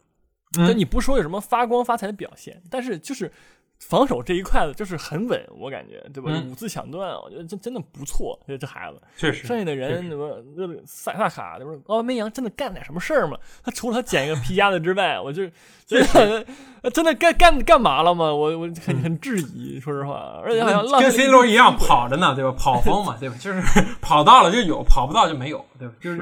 [0.54, 3.30] 那你不说有什么发光发财的表现，但是就是
[3.78, 6.32] 防守这一块子就是很稳，我感觉，对吧？
[6.50, 8.36] 五次抢断，我觉得这真的不错。
[8.46, 13.38] 这这孩子，确实，剩下的人什么那个塞萨卡，就是奥巴梅扬，真的干点什么事儿吗？
[13.62, 15.48] 他除了他捡一个皮夹子之外，我就
[15.86, 16.44] 真的
[16.92, 18.34] 真的干干干嘛了吗？
[18.34, 22.50] 我我很很质疑，说实话，而且好像跟 C 罗一样跑着呢，对吧？
[22.58, 23.36] 跑风嘛，对吧？
[23.38, 23.62] 就是
[24.00, 25.94] 跑到了就有，跑不到就没有，对吧？
[26.00, 26.18] 就是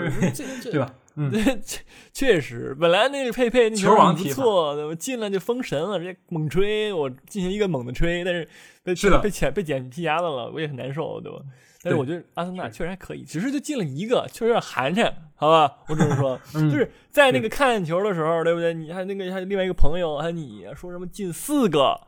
[0.71, 0.93] 对吧？
[1.17, 1.33] 嗯，
[1.65, 1.81] 确
[2.13, 4.95] 确实，本来那个佩佩那球王不错，对吧？
[4.95, 8.47] 进了就封神了，直接猛吹，我进行一个猛的吹，但是
[8.85, 11.39] 被被捡被捡皮夹子了，我也很难受，对吧？
[11.83, 15.73] 但是我觉得阿森纳确实还可以，只是就进了一个，确实有点寒碜，好吧？
[15.89, 18.75] 我只能说， 就是在那个看球的时候，对不对？
[18.75, 21.99] 你还那个还有另外一个朋友，还有你说什么进四个。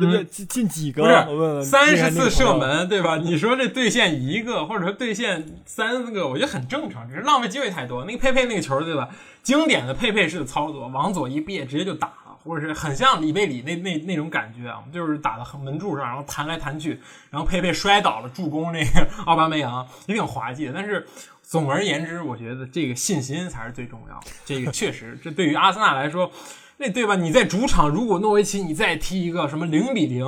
[0.00, 0.24] 对不对？
[0.24, 1.02] 进进几个？
[1.26, 3.18] 不是三十次射门，对吧？
[3.18, 8.04] 你说这兑现一个，或者说兑现三个，我觉得很正常，只是浪费机会太多。
[8.06, 9.10] 那个佩佩那个球，对吧？
[9.42, 16.98] 经典的佩佩式的操作，往左一别，直接就打了，或者是很像里贝里那那那种感觉啊，就是打到门柱上，然后弹来弹去，
[17.30, 20.72] 然后佩佩摔倒了，助攻那个奥巴梅扬，也挺滑稽的。
[20.74, 21.06] 但是
[21.42, 24.26] 总而言之，我觉得这个信心才是最重要的。
[24.44, 26.32] 这个确实，这对于阿森纳来说。
[26.80, 27.14] 那对吧？
[27.14, 30.26] 你在主场，如果诺维奇你再踢一个什么零比零，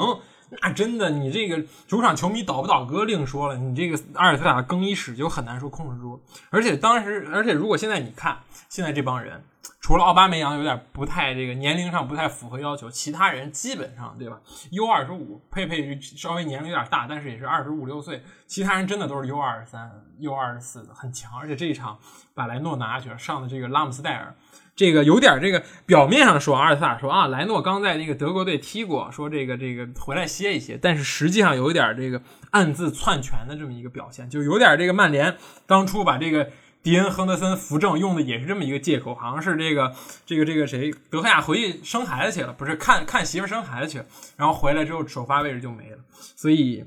[0.60, 6.20] 那真的你这个主场球迷倒不倒戈另说了，你这个阿尔特塔更衣室就很难说控制住。
[6.50, 8.36] 而且当时，而且如果现在你看
[8.68, 9.42] 现在这帮人，
[9.80, 21.32] 除了奥巴梅扬有点不太这个年龄上不太符合要求，其他人基本上对吧？U 二十五，佩佩稍微年龄有点大，但是也是二十五六岁，其他人真的都是 U 二十三、U 二十四的，很强。
[21.38, 21.98] 而且这一场
[22.34, 24.34] 把莱诺拿下去了，上的这个拉姆斯戴尔，
[24.74, 36.50] 这个有点这个表面上说阿尔萨说啊，莱诺刚在那个德国队踢过，说这个这个回来歇一歇，但是实际上有一点这个暗自篡权的这么一个表现，就有点这个曼联当初把这个。
[36.82, 39.94] 迪恩·亨德森扶正用的也是这么一个借口，好像是这个
[40.26, 45.98] 这个这个谁德赫亚回去生孩子去了，不是看看媳妇生孩子去了，然后回来之后首发位置就没了，
[46.34, 46.84] 所以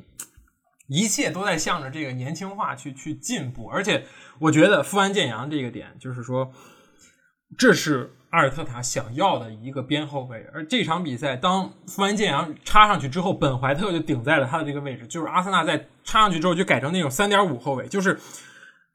[0.88, 3.68] 一切都在向着这个年轻化去去进步。
[3.68, 4.06] 而且
[4.40, 6.52] 我觉得富安健洋这个点，就是说
[7.58, 10.46] 这是阿尔特塔想要的一个边后卫。
[10.54, 18.20] 而这场比赛，当富安健洋插上去之后，本怀特就顶在了他的这个位置，就是阿森纳在插上去之后就改成那种三点五后卫，就是。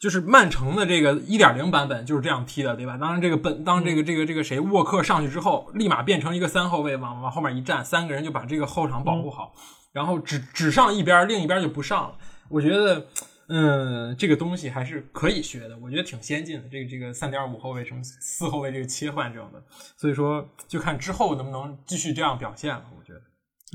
[0.00, 2.96] 就是曼城的这个一点零版本就是这样踢的，对吧？
[2.96, 9.54] 当然，这个本当这个这个这个谁沃克上去之后，立马变成一个三后卫，往往后面一站，三个人就把这个后场保护好，
[9.92, 12.16] 然后只只上一边，另一边就不上了。
[12.48, 13.06] 我觉得，
[13.48, 16.68] 嗯，这个东西还是可以学的，我觉得挺先进的。
[16.70, 19.62] 这个这个三点五后卫什么四后卫这个切换这种的，
[19.98, 22.86] 所以说就看之后能不能继续这样表现了。
[22.98, 23.20] 我觉得，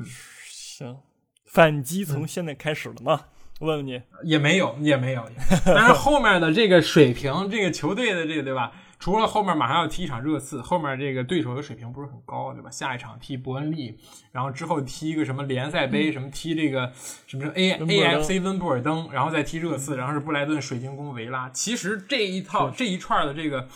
[0.01, 0.05] 嗯，
[0.49, 0.97] 行，
[1.45, 3.25] 反击从现在开始了吗？
[3.62, 5.26] 问问你也没有，也没有。
[5.65, 8.72] 但是后面的这个水平， 这个球队的这个对吧？
[8.98, 12.72] 除了后面马上要踢一场热刺，后面这个对手的水平不是很高，对吧？
[12.72, 13.98] 下一场踢伯恩利，
[14.32, 16.91] 然后之后踢一个什么联赛杯，什么踢这个
[17.28, 21.50] 什么 A A F C 温布尔登，然后再踢热刺，然后是布莱顿水晶宫维拉。
[21.50, 23.68] 其实这一套这一串的这个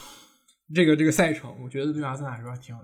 [0.74, 2.76] 这个这个赛程，我觉得对阿森纳来说挺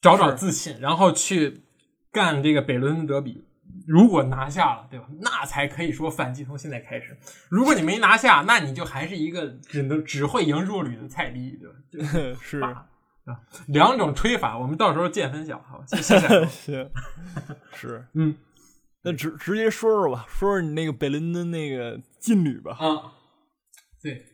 [0.00, 1.60] 找找自信，然后去
[2.10, 3.44] 干这个北伦敦德比。
[3.86, 5.06] 如果拿下了，对吧？
[5.20, 7.16] 那才可以说反击从现在开始。
[7.48, 11.58] 如果你没拿下， 那你就还是一个只能只会赢弱旅的菜逼，
[11.90, 12.38] 对吧？
[12.42, 12.86] 是啊，
[13.68, 16.18] 两种吹法，我们到时候见分晓，好，谢谢。
[16.46, 16.90] 行，
[17.74, 18.34] 是，嗯，
[19.02, 22.76] 那直直接说说吧，说说你那个北伦敦那个劲旅吧。
[22.78, 23.12] 啊，
[24.02, 24.26] 对，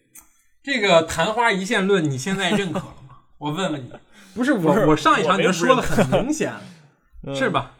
[0.62, 3.18] 这个昙花一现论，你现在认可了吗？
[3.38, 3.92] 我问问你，
[4.35, 7.75] 不是我，我上一场已经说的很明显了，是吧？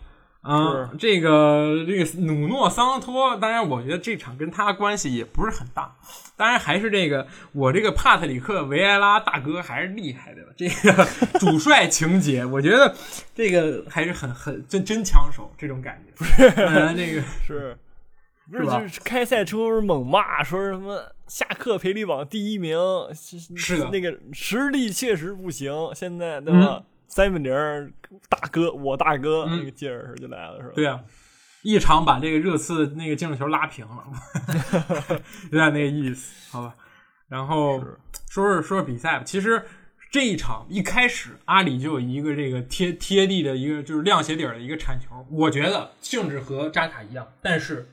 [0.47, 5.97] 啊，这个这个努诺桑托，当然我觉得这场跟他关系也不是很大。
[6.37, 10.43] 当然还是这个我这个帕特里克维埃拉大哥还是厉害的。
[10.57, 11.05] 这个
[11.39, 12.95] 主帅情节，我觉得
[13.35, 16.13] 这个还是很很真真抢手这种感觉。
[16.15, 16.49] 不是
[16.95, 17.77] 那个 是，
[18.51, 22.79] 不是就是开赛车猛骂说什么下课赔率榜第一名
[23.15, 26.61] 是的，那个实力确实不行，现在对吧？
[26.61, 26.85] 三
[27.31, 27.93] 比零，
[28.29, 30.73] 大哥，我大哥那个劲儿就来了，是吧？
[30.75, 31.03] 对啊，
[31.63, 34.05] 一场把这个热刺那个净胜球拉平了，
[35.51, 36.75] 有点那个意思，好吧？
[37.29, 37.81] 然后
[38.29, 39.25] 说说说说比赛吧。
[39.25, 39.63] 其实
[40.11, 47.89] 这一场一开始，阿里就有一个这个贴贴地的一个就是亮鞋底儿的一个铲球，我觉得性质和扎卡一样，但是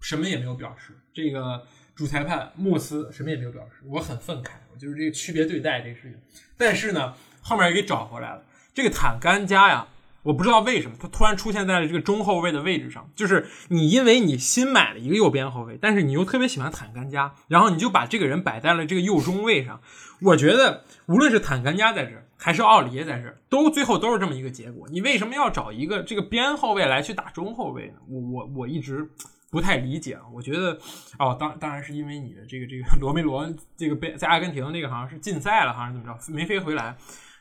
[0.00, 0.94] 什么也没有表示。
[1.12, 6.14] 这个主裁判穆斯什么也没有表示，我很愤慨，我就是这个区别对待这个事情。
[6.56, 7.12] 但是呢，
[7.42, 8.42] 后面也给找回来了。
[8.78, 9.88] 这个坦甘加呀，
[10.22, 13.10] 我不知道为什么他突然出现在了这个中后卫的位置上。
[13.16, 19.80] 就是你因为你新买了一个右边后卫，但是你又特别喜欢坦甘加，然后你就把这个人摆在了这个右中卫上。
[20.22, 24.86] 我觉得无论是坦甘加在这儿，还是奥里耶在这儿，都最后都是这么一个结果。
[24.92, 27.94] 你为什么要找一个这个边后卫来去打中后卫呢？
[28.08, 29.10] 我我我一直
[29.50, 30.22] 不太理解啊。
[30.32, 30.78] 我觉得
[31.18, 36.96] 哦，当当然是因为你的这个这个罗梅罗这个被在阿根廷那个好像是禁赛了，好像怎么着没飞回来。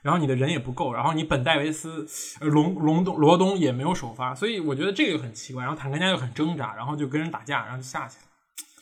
[0.08, 2.08] 然后你的人也不够，然后你本戴维斯、
[2.40, 5.62] 隆隆东、罗东也没有首发，所以我觉得这个就很奇怪。
[5.62, 8.24] 然后坦克家又很挣扎，然后就跟人打架，然后就下去了。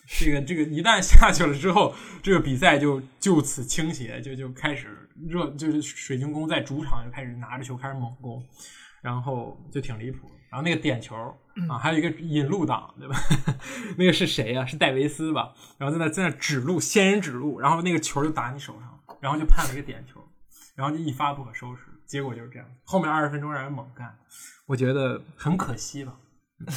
[0.06, 4.86] 这个这个一旦下去了之后，这个比赛就就此倾斜，就就开始
[5.28, 8.40] 热，就是水晶宫在主场就开始拿着球开始猛攻，
[9.02, 10.30] 然后就挺离谱。
[10.48, 11.16] 然后那个点球
[11.68, 13.16] 啊，还有一个引路党，对吧？
[13.98, 14.64] 那个是谁呀？
[14.64, 15.52] 是戴维斯吧？
[15.76, 20.22] 然后在那在那指路，仙人指路，然后那个球就打你手上，然后就判了一个点球。
[20.76, 22.68] 然后就一发不可收拾，结果就是这样。
[22.84, 24.14] 后面二十分钟让人猛干，
[24.66, 26.14] 我觉得很可惜吧。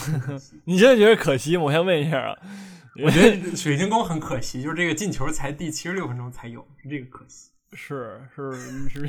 [0.66, 1.64] 你真的觉得可惜吗？
[1.64, 2.38] 我先问一下啊。
[3.04, 7.50] 我觉得水晶宫很可惜，就是这个进球才第七十六分钟才有，是这个可惜。
[7.74, 8.52] 是 是
[8.90, 9.08] 是，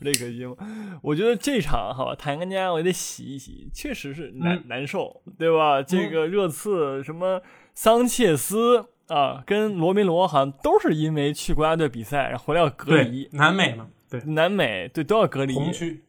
[0.00, 0.56] 这可惜吗？
[1.02, 5.82] 我觉得这场好吧，坦甘加我得洗一洗，确实是难难受，对吧？
[5.82, 7.42] 这个热刺什么
[7.74, 8.86] 桑切斯。
[9.08, 13.28] 啊，跟罗梅罗好像都是因为去国家队比赛，然后回来要隔离。
[13.34, 15.54] 南美嘛，对，南美对都要隔离。
[15.54, 16.02] 红区，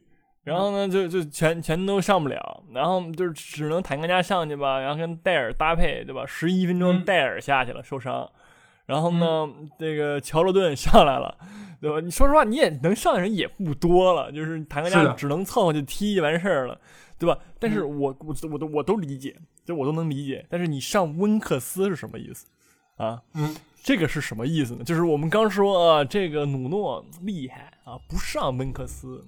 [0.44, 6.26] 然后呢，就就全全都上不了，然后就是只能坦克家上去吧，然后跟戴尔搭配，对吧？
[6.26, 8.30] 十一分钟戴尔下去了，受伤，
[8.86, 11.38] 然后呢，这个乔洛顿上来了，
[11.82, 12.00] 对吧？
[12.00, 16.80] 你说实话，你也能上的人也不多了，就是坦格加只能凑合就踢就完事儿了，
[17.20, 17.38] 对吧？
[17.60, 20.46] 但是我我我都我都理解，就我都能理解。
[20.50, 22.46] 但是你上温克斯是什么意思
[22.96, 23.22] 啊？
[23.34, 24.84] 嗯，这个是什么意思呢？
[24.86, 29.26] 就是我们刚说啊，这个努诺厉害啊，不上温克斯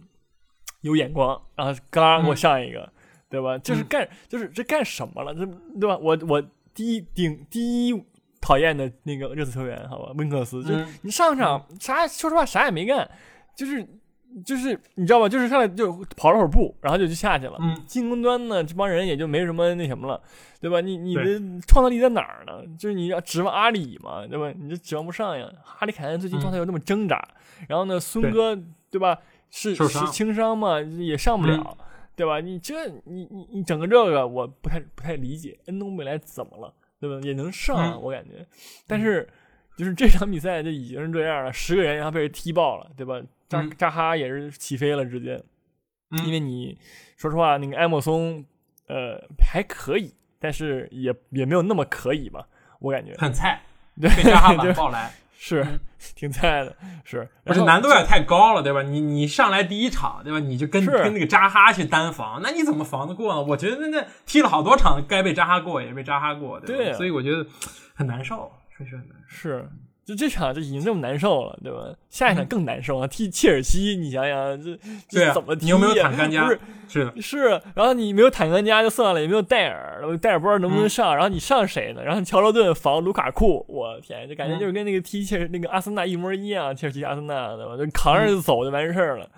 [0.81, 2.91] 有眼光，然后嘎给我上一个，
[3.29, 3.57] 对吧？
[3.57, 5.33] 这是干就是这干什么了？
[5.33, 5.45] 这
[5.79, 5.97] 对吧？
[5.97, 6.43] 我我
[6.73, 8.03] 第一顶第一。
[8.41, 13.07] 讨厌的那个热刺球员，好吧，温克斯，就你上场啥，说实话啥也没干，
[13.53, 13.85] 就是
[14.45, 17.57] 就是你知道吧，就是上来就跑了会儿步，然后就就下去了。
[17.59, 20.21] 嗯，进攻端呢，这帮人也就没什么那什么了，
[20.61, 20.81] 对吧？
[20.81, 22.61] 你你的创造力在哪儿呢？
[22.77, 24.53] 就是你要指望阿里嘛，对吧？
[24.57, 25.49] 你这指望不上呀。
[25.63, 27.27] 哈里凯恩最近状态又那么挣扎，
[27.67, 28.57] 然后呢，孙哥
[28.89, 29.17] 对吧？
[29.51, 31.75] 是是轻伤嘛，也上不了，
[32.15, 32.39] 对吧？
[32.39, 36.71] 你这你你你整个这个我不太不太理解，恩东贝莱怎么了？
[36.99, 37.19] 对吧？
[37.23, 38.45] 也能上，我感觉，
[38.85, 39.27] 但是
[39.79, 43.17] 就是这场比赛就已经是这样了，十个人然后被人踢爆了，对吧？
[43.47, 45.41] 扎扎哈也是起飞了，直接，
[46.25, 46.77] 因为你
[47.15, 48.43] 说实话，那个埃莫松，
[48.87, 52.45] 呃，还可以，但是也也没有那么可以吧，
[52.79, 53.61] 我感觉很菜，
[54.01, 55.13] 对，扎哈晚爆来。
[55.41, 55.65] 是
[56.17, 58.83] 挺菜的，是，而且难度也太高了，对吧？
[58.83, 60.39] 你你上来第一场，对吧？
[60.39, 63.41] 你就跟跟那个扎哈去单防，那你怎么防得过呢？
[63.41, 66.97] 我觉得那那踢了好多场，该被扎哈过也被扎哈过，对吧？
[66.97, 67.45] 所以我觉得
[67.95, 69.49] 很难受，确实很难受。
[69.49, 69.69] 是。
[70.05, 71.95] 就这场就已经这么难受了，对吧？
[72.09, 73.05] 下一场更难受啊！
[73.05, 74.75] 踢切尔西，你想想这
[75.07, 75.65] 这怎么踢？
[75.65, 76.45] 你有没有坦甘加？
[76.45, 77.61] 不是，是的，是。
[77.75, 81.13] 然后你没有坦甘加就算了，也没有戴尔，戴尔不知道能不能上。
[81.15, 82.03] 然后你上谁呢？
[82.03, 87.77] 然后乔罗顿防卢卡库，我天，就感觉就是跟那个踢切那个阿森纳一模一样，切尔西阿森纳对吧？
[87.77, 89.29] 就扛着就走就完事儿了。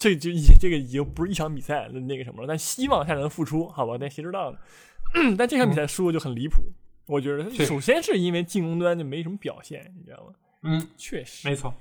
[0.00, 3.96] 这就已这个已经不是一场比赛的那个什么了，但希望他能复出，好吧？
[4.00, 4.58] 但谁知道呢？
[5.38, 6.64] 但这场比赛输的就很离谱。
[7.10, 10.32] 我觉得首先是因为进攻端就没什么表现，你知道吗？
[10.62, 11.74] 嗯，确实没错。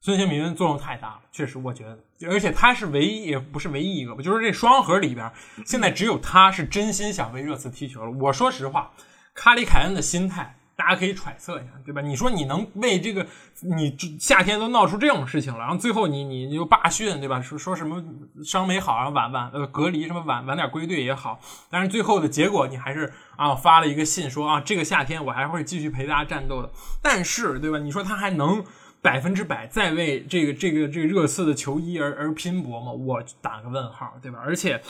[0.00, 5.30] 孙兴民作用太大了，确实，我觉得，而且他是唯一，也不是唯一一个吧，就是这双核里边，
[5.66, 8.10] 现在只有他是真心想为热刺踢球了。
[8.12, 8.94] 我说实话，
[9.34, 10.57] 卡里凯恩的心态。
[10.78, 12.00] 大家可以揣测一下，对吧？
[12.00, 13.26] 你说你能为这个，
[13.62, 17.42] 你夏天都闹出这种事情了，然后最后你你就罢训，对吧？
[17.42, 18.00] 说说什么
[18.44, 26.70] 伤没好，然后晚晚呃隔离什么晚晚点归队也好，但是最后的结果你还是啊发了一个信说啊这个夏天我还会继续陪大家战斗的。
[27.02, 27.78] 但是对吧？
[27.80, 28.64] 你说他还能
[29.02, 32.92] 百分之百再为这个这个这个热刺的球衣而而拼搏吗？
[32.92, 34.38] 我打个问号，对吧？
[34.44, 34.80] 而且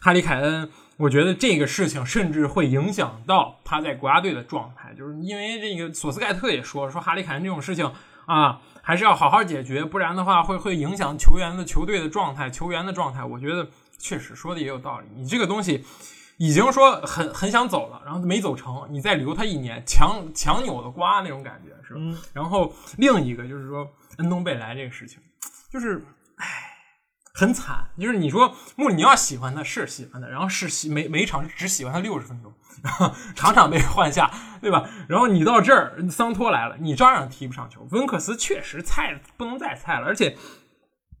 [0.00, 0.70] 哈里凯恩。
[1.02, 7.92] 我觉得这个事情甚至会影响到他在国家队的状态，就是因为这个索斯盖特也说说哈利凯恩这种事情
[8.26, 13.24] 啊，还是要好好解决，不然的话会会影响球员的球队的状态，球员的状态。
[13.24, 13.66] 我觉得
[13.98, 15.06] 确实说的也有道理。
[15.16, 15.84] 你这个东西
[16.36, 22.00] 已经说很很想走了，然后没走成，你再留他一年，强强扭的瓜那种感觉是吧？
[22.32, 25.18] 然后另一个就是说恩东贝莱这个事情，
[25.68, 26.04] 就是唉。
[27.42, 32.52] 很惨，就是你说穆里尼奥喜欢他是喜欢他，然后是喜每每一场只喜欢他六十分钟，
[32.84, 34.88] 然后场场被换下，对吧？
[35.08, 37.84] 然后你到这儿，桑托来了，你照样踢不上球。
[37.90, 40.38] 温克斯确实菜不能再菜了，而且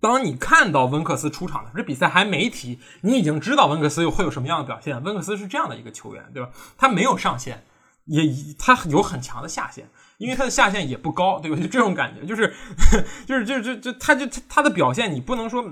[0.00, 5.02] 当你看到温克斯出场的，这比赛还没踢，你已经知道温克斯又会有什么样的表现。
[5.02, 6.50] 温克斯是这样的一个球员，对吧？
[6.78, 7.64] 他没有上限，
[8.04, 8.22] 也
[8.56, 9.90] 他有很强的下限。
[10.18, 11.56] 因为他的下限也不高，对吧？
[11.56, 12.54] 就这种感觉，就是，
[13.26, 15.64] 就是，就是就就，他就他的表现，你不能说，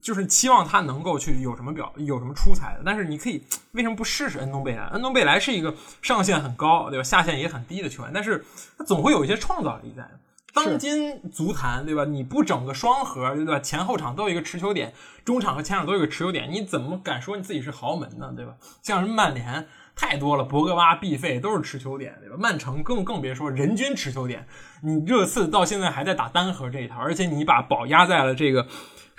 [0.00, 2.82] 就是期望他能够去有什么表，有什么出彩的。
[2.84, 4.84] 但是你可以，为什么不试试恩东贝莱？
[4.92, 7.02] 恩东贝莱是一个上限很高，对吧？
[7.02, 8.44] 下限也很低的球员，但是
[8.78, 10.08] 他总会有一些创造力在。
[10.52, 12.04] 当今足坛，对吧？
[12.04, 13.60] 你不整个双核，对吧？
[13.60, 14.92] 前后场都有一个持球点，
[15.24, 18.32] 中场和前场都有一个持球点，你怎么敢说你自己是豪门呢？
[18.34, 18.54] 对吧？
[18.82, 19.66] 像是曼联。
[19.96, 22.36] 太多了，博格巴、必费都是持球点，对吧？
[22.38, 24.46] 曼城更更别说人均持球点。
[24.82, 28.66] 你热刺到现在还在打单核这一套，而且你把宝压在了这个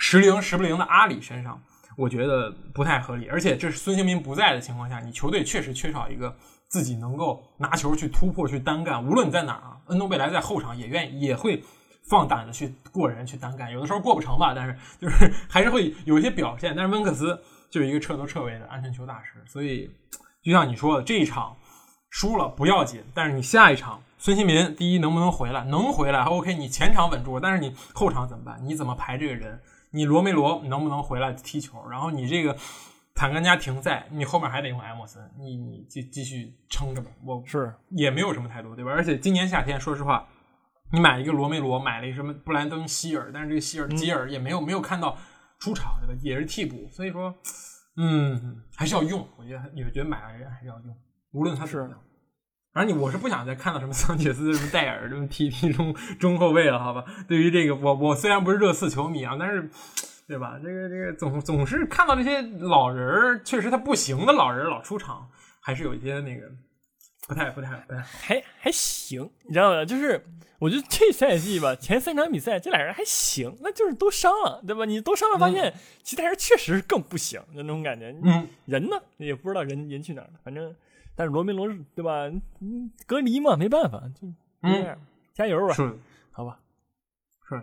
[0.04, 1.62] 时灵时不灵的阿里身上，
[1.96, 3.28] 我觉得不太合理。
[3.28, 6.36] 而且这是孙兴民不在的情况下，你球队确实缺少一个
[6.66, 9.06] 自己能够拿球去突破、去单干。
[9.06, 11.62] 无论你在哪儿啊，恩东贝莱在后场也愿意也会
[12.10, 13.70] 放胆的去过人、去单干。
[13.70, 16.74] 有的时候过不成吧，但是就是 还是会有一些表现。
[16.76, 19.88] 但是温克斯就是一个彻头彻尾的安全球大师，所以。
[20.44, 21.56] 就像你说的，这一场
[22.10, 25.62] 输了不要紧，但是你下一场孙兴民第一能不能回来？
[25.62, 28.58] 能回来，OK，你前场稳住，但是你后场怎么办？
[28.60, 29.62] 你怎么排这个人？
[29.92, 31.88] 你罗梅罗能不能回来踢球？
[31.88, 32.56] 然后你这个
[33.14, 37.10] 坦甘加停赛，你后面还得用埃莫森，你你继继续撑着吧。
[37.24, 38.90] 我是也没有什么太多，对吧？
[38.90, 40.26] 而且今年夏天，说实话，
[40.90, 45.16] 你买一个罗梅罗，买了一个什么布兰登希尔，但是这个希尔吉尔也没有没有看到
[45.60, 46.20] 出场，对吧？
[46.22, 47.34] 也是替补，所以说。
[47.94, 50.96] 嗯，还是要用，我觉得，也觉得买来人还是要用，
[51.32, 51.90] 无论他是
[52.72, 57.04] 反正你我是不想再看到什么桑切斯什么戴尔什么踢踢中中后卫了，好吧？
[57.28, 59.68] 对于这个，我我虽然不是热刺球迷啊，但是
[60.26, 60.58] 对吧？
[60.62, 65.28] 这个这个总总是看到这些老人儿，确实他不行的老人老出场，
[65.60, 66.50] 还是有一些那个
[67.28, 68.08] 不太不太不太好。
[68.20, 69.84] 还还行，你知道吗？
[69.84, 70.24] 就是
[70.58, 74.86] 我觉得这赛季吧，前三场比赛这俩人还行，那就是都伤了，对吧？
[74.86, 78.14] 你都伤了，发现其他人确实更不行，就那种感觉。
[78.24, 80.74] 嗯，人呢也不知道人人去哪儿了，反正
[81.14, 82.28] 但是罗梅罗对吧？
[82.60, 84.28] 嗯，隔离嘛，没办法，就
[84.62, 84.98] 这样，
[85.34, 85.98] 加油吧，是，
[86.30, 86.58] 好吧。
[87.48, 87.62] 是，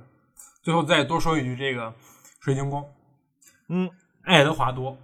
[0.61, 1.93] 最后再多说一句，这个
[2.41, 2.87] 水晶宫，
[3.69, 3.89] 嗯，
[4.23, 4.97] 爱德华多。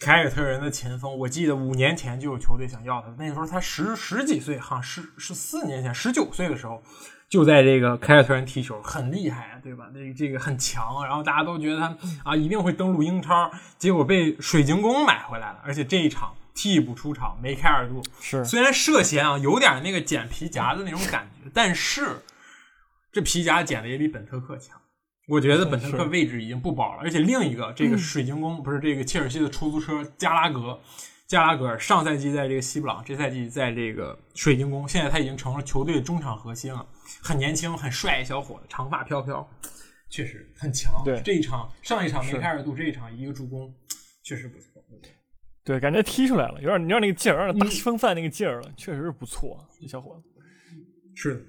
[0.00, 6.80] 凯尔特人的前锋，我记得五年前就有球队想要他，那时候他十十几岁，哈，十十四年前，十九岁的时候，
[7.28, 9.90] 就在这个凯尔特人踢球，很厉害啊，对吧？
[9.92, 18.02] 这这个很强，然后大家都觉得他啊一定会登陆英超，结果被水晶宫买回来了，而且这一场替补出场，梅开二度。
[18.20, 22.20] 是，虽然涉嫌啊有点那个剪皮夹的那种感觉， 但是
[23.12, 24.76] 这皮夹剪的也比本特克强。
[25.28, 30.80] 我觉得本特克位置已经不保了，而且另一个这个水晶宫不是这个切尔西的出租车加拉格，
[31.28, 36.84] 加拉格尔上赛季在这个西布朗，这赛季在这个水晶宫，现在他已经成了球队的中场核心了，
[37.22, 39.48] 很年轻很帅小伙子，长发飘飘，
[40.10, 40.90] 确实很强。
[41.04, 43.72] 对这一场上一场梅开二度，这一场一个助攻，
[44.24, 44.67] 确实不错。
[45.68, 50.42] 对，感觉踢出来了，有点你知道那个劲儿，有点大风范那个劲儿了，确实是不错，这小伙子。
[51.14, 51.40] 是的。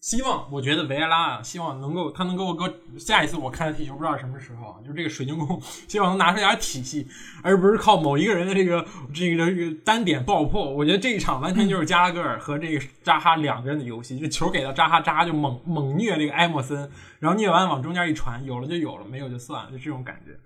[0.00, 7.06] 希望我觉得维埃拉啊，希望能够他能够搁下一次我看他踢球，不知道什么时候啊，就是这个水晶宫，希望能拿出点体系，
[7.40, 8.84] 而不是靠某一个人的这个
[9.14, 10.68] 这个这个单点爆破。
[10.74, 16.90] 我觉得这一场完全就是加拉格尔和这个扎哈两个人的游戏，这球给到扎哈，扎哈就猛猛虐这个埃莫森，
[17.20, 20.36] 然后虐完往中间一传，有了就有了，没有就算了，就这种感觉。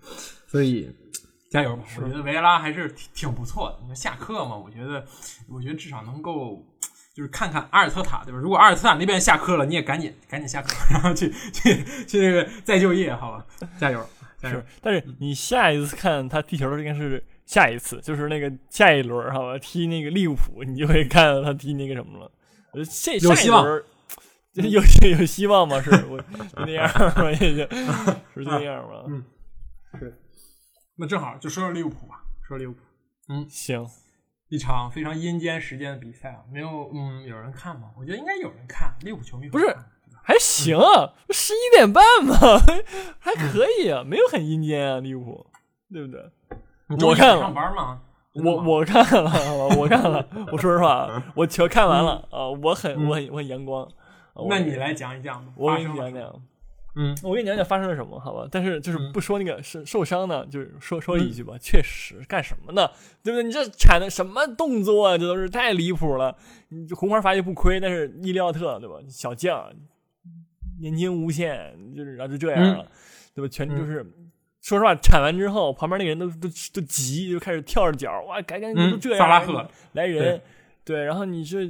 [0.45, 0.93] 所以
[1.53, 3.77] 加油吧，我觉得维埃拉还是挺挺不错的。
[3.81, 5.05] 你说下课嘛，我觉得
[5.47, 6.65] 我觉得至少能够。
[7.15, 8.39] 就是看看阿尔特塔，对吧？
[8.39, 13.45] 如果阿尔特塔那边下课了，你也赶紧赶紧下课， 然后去去去那个再就业，好吧？
[13.77, 14.03] 加油，
[14.41, 14.59] 加油！
[14.81, 19.55] 但是你下一次看他踢球应该是下一次，就是那个下一轮，好吧？
[19.59, 22.31] 踢那个利物浦，你就会看到他踢那个什么了。
[22.71, 23.63] 呃，下有希望，
[24.53, 24.81] 有
[25.19, 25.79] 有希望吗？
[25.85, 26.25] 是我就
[26.65, 27.67] 那样吧， 也就
[28.33, 29.03] 是那样吧。
[29.07, 29.23] 嗯，
[29.99, 30.19] 是。
[30.95, 32.79] 那正好就说说利物浦吧，说利物浦。
[33.29, 33.87] 嗯，行。
[34.49, 37.89] 一场非常阴间时间的比赛啊，没有，嗯，有人看吗？
[37.97, 38.93] 我觉得应该有人看。
[39.01, 39.75] 利物浦球迷不是
[40.21, 42.35] 还行啊，十一点半嘛，
[43.19, 45.47] 还可以啊，没有很阴间啊，利物浦，
[45.91, 46.21] 对不对？
[47.07, 47.39] 我看了。
[47.39, 48.01] 上班吗？
[48.35, 49.31] 我我看了，
[49.77, 50.27] 我看了。
[50.51, 53.87] 我说实话，我球看完了啊，我很我很我很阳光。
[54.49, 56.41] 那你来讲一讲吧，我给你讲讲。
[56.95, 58.47] 嗯，我跟你讲讲发生了什么，好吧？
[58.51, 62.87] 但是就是不说那个受受伤呢，就是说说一句吧，确实干什么呢？
[63.23, 63.43] 对不对？
[63.43, 65.17] 你这产的什么动作啊？
[65.17, 66.37] 这都是太离谱了。
[66.69, 68.95] 你红牌罚就不亏，但是伊利奥特对吧？
[69.09, 69.73] 小将，
[70.79, 72.87] 年轻无限，就是然后就这样了，
[73.33, 73.47] 对吧？
[73.47, 74.05] 全就是
[74.61, 80.39] 说实话，铲完之后，旁边那个人都都都急，就开始跳着脚，哇，赶紧都这样，萨拉赫来人，
[80.85, 81.67] 对，然后你这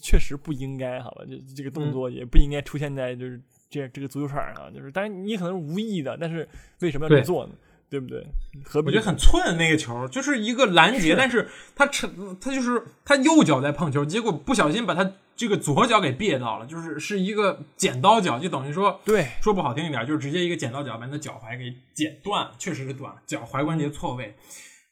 [0.00, 1.22] 确实不应该，好吧？
[1.28, 3.38] 这这个动作也不应该出现在就是。
[3.74, 6.48] 这这个足球场上，就是，当然你可能是无意的，但是
[6.80, 7.52] 为什么要这么做呢？
[7.90, 8.24] 对不对？
[8.64, 8.86] 何必？
[8.86, 24.34] 我觉得很寸那个球，就是一个拦截，但是他成他就是他右脚在碰球，结果不小心把他这个左脚给别到了，就是是一个剪刀脚，就等于说，对，说不好听一点，就是直接一个剪刀脚把你的脚踝给剪断，确实是断了，脚踝关节错位。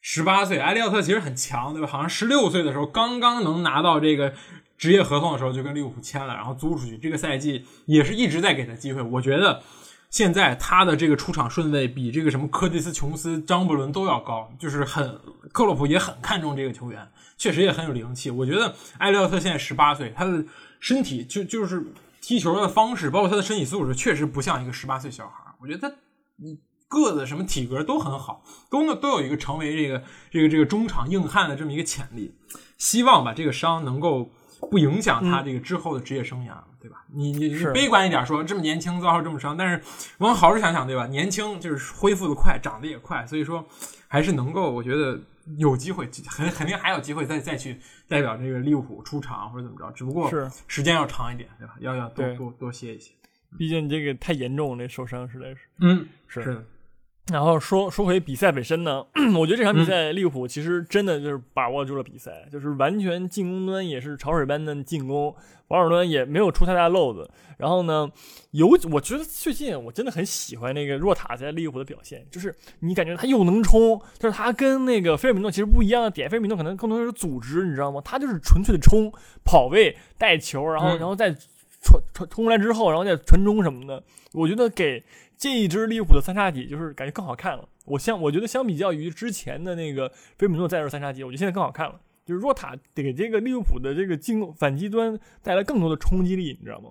[0.01, 1.87] 十八岁，埃利奥特其实很强，对吧？
[1.87, 4.35] 好像十六岁的时候刚刚能拿到这个。
[4.83, 6.99] 职业合同的时候就跟利物浦签了，然后租出去。
[6.99, 9.01] 这个赛季也是一直在给他机会。
[9.01, 9.63] 我觉得
[10.11, 15.21] 现在他的这个出场顺位比这个什么科蒂斯、琼斯、张伯伦都要高，就是很
[15.53, 17.09] 克洛普也很看重这个球员，
[17.39, 18.29] 确实也很有灵气。
[18.29, 20.45] 我觉得埃利奥特现在十八岁，他的
[20.81, 21.87] 身体就就是
[22.21, 25.55] 踢球的方式，包括他的身体素质，确实不像一个十八岁小孩。
[25.61, 25.95] 我觉得他
[26.89, 30.03] 个子什么体格都很好，都呢都有一个成为这个
[30.33, 32.35] 这个这个中场硬汉的这么一个潜力。
[32.79, 34.33] 希望吧，这个伤能够。
[34.71, 37.05] 不影响他这个之后的职业生涯，对吧？
[37.13, 39.83] 你你是悲观一点说，这么年轻遭受这么伤，但是
[40.19, 41.07] 往好处想想，对吧？
[41.07, 43.67] 年轻就是恢复的快，长得也快，所以说
[44.09, 45.21] 还是能够，我觉得
[45.59, 51.75] 有机会，肯肯定还有机会再再去代表这个利物浦出场或者怎么着，只不过是时间要长一点，对吧？
[51.81, 53.11] 要要多多多歇一歇，
[53.59, 56.65] 毕竟你这个太严重，这受伤实在是，嗯，是的。
[57.31, 59.05] 然后说说回比赛本身呢，
[59.39, 65.35] 我觉得这场比赛利物浦其实真的就是把握住了比赛，就是完全进攻端也是潮水般的进攻，
[65.69, 67.31] 防守端也没有出太大漏子。
[67.59, 68.11] 然后呢，
[68.51, 78.03] 有我觉得最近我真的很喜欢那个若塔在利物浦的表现，就是你感觉他又能冲，就是他跟那个菲尔米诺其实不一样的点，菲尔米诺可能更多的是组织，你知道吗？
[78.05, 79.13] 他就是纯粹的冲、
[79.45, 81.33] 跑位、带球，然后然后再
[81.83, 84.03] 传传冲过来之后，然后再传中什么的。
[84.33, 85.05] 我觉得给。
[85.39, 87.69] 这一支利物浦的三叉戟就是感觉更好看了。
[87.85, 90.09] 我相我觉得相比较于之前的那个
[90.39, 92.01] 菲米诺在这三叉戟，我觉得现在更好看了。
[92.25, 96.91] 就是若塔给这个利物浦的这个进攻反击端带来更多的冲击力，你知道吗？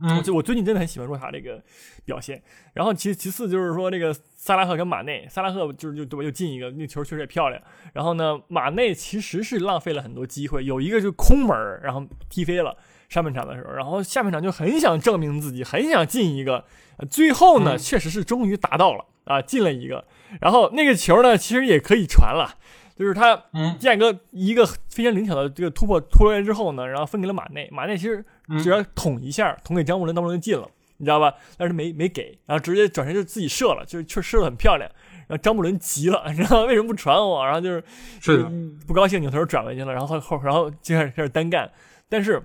[0.00, 1.62] 嗯，就我最近真的很喜欢若塔这个
[2.06, 2.42] 表现。
[2.72, 7.62] 然后其其次就是说这个萨拉赫跟马内，萨拉赫就是就对吧又进一个，那球确实也漂亮。
[7.92, 12.74] 然后呢，马内其实是浪费了很多机会，有一个就空门，然后踢飞了。
[13.14, 16.64] 上半场的时候，然后下半场就很想证明自己，很想进一个。
[17.08, 20.04] 最后呢，确实是终于达到了啊，进了一个。
[20.40, 22.56] 然后那个球呢，其实也可以传了，
[22.96, 23.40] 就是他
[23.78, 27.68] 建哥一个非常灵巧的这个突破突破来之后呢，然后分给了马内。
[27.70, 28.24] 马内其实
[28.60, 31.32] 只要捅一下，捅给张伯伦，张伯伦就进了，你知道吧？
[31.56, 34.90] 但是没没给，然后直接转身就自己射了，就是确实射的很漂亮。
[35.28, 37.46] 然后张伯伦急了，你知道为什么不传我？
[37.46, 37.84] 然后就是
[38.20, 38.44] 是
[38.88, 39.92] 不高兴，扭头转回去了。
[39.92, 41.70] 然后后后然后就开始开始单干，
[42.08, 42.42] 但是。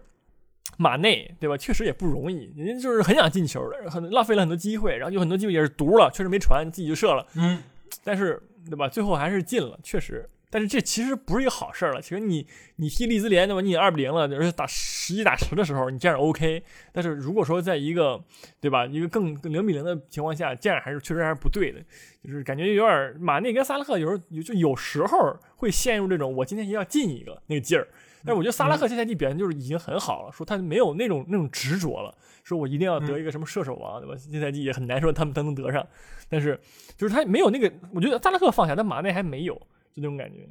[0.81, 1.57] 马内对吧？
[1.57, 7.27] 确实也不容易，人家就是很想进球的，很浪费了很多机会，然后有很多机会也是毒了，确实没传，自己就射了。
[7.35, 7.61] 嗯，
[8.01, 8.87] 但是对吧？
[8.87, 10.25] 最后还是进了，确实。
[10.51, 12.01] 但是这其实不是一个好事儿了。
[12.01, 13.61] 其实你你踢利兹联对吧？
[13.61, 16.63] 你二比零了，而且打十一打十的时候，你这样 OK。
[16.91, 18.19] 但是如果说在一个
[18.61, 21.79] 对吧一个更零比零的情况下，这样还是确实还是不对的。
[22.23, 27.87] 就是感觉有点马内跟萨拉赫有时候有就有时候会陷入这种我今天一定要进一个那个劲儿。
[28.25, 32.13] 但是我觉得萨拉赫这赛季表现就是已经很好了，说他没有那种那种执着了，
[32.43, 34.15] 说我一定要得一个什么射手王，对吧？
[34.31, 35.87] 这赛季也很难说他们他能得上，
[36.27, 36.59] 但是
[36.97, 39.55] 就是他没有那个，我觉得萨拉赫放下，但马内还没有，
[39.93, 40.47] 就那种感觉，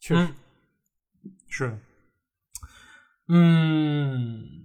[0.00, 0.28] 确实
[1.48, 1.78] 是。
[3.28, 4.64] 嗯，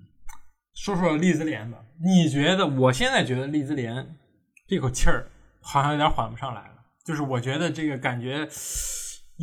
[0.73, 2.65] 说说利兹联吧，你觉得？
[2.65, 4.15] 我现在觉得利兹联
[4.65, 5.27] 这口气儿
[5.59, 8.47] 好像有点缓不上来了，就是我觉得这个感觉。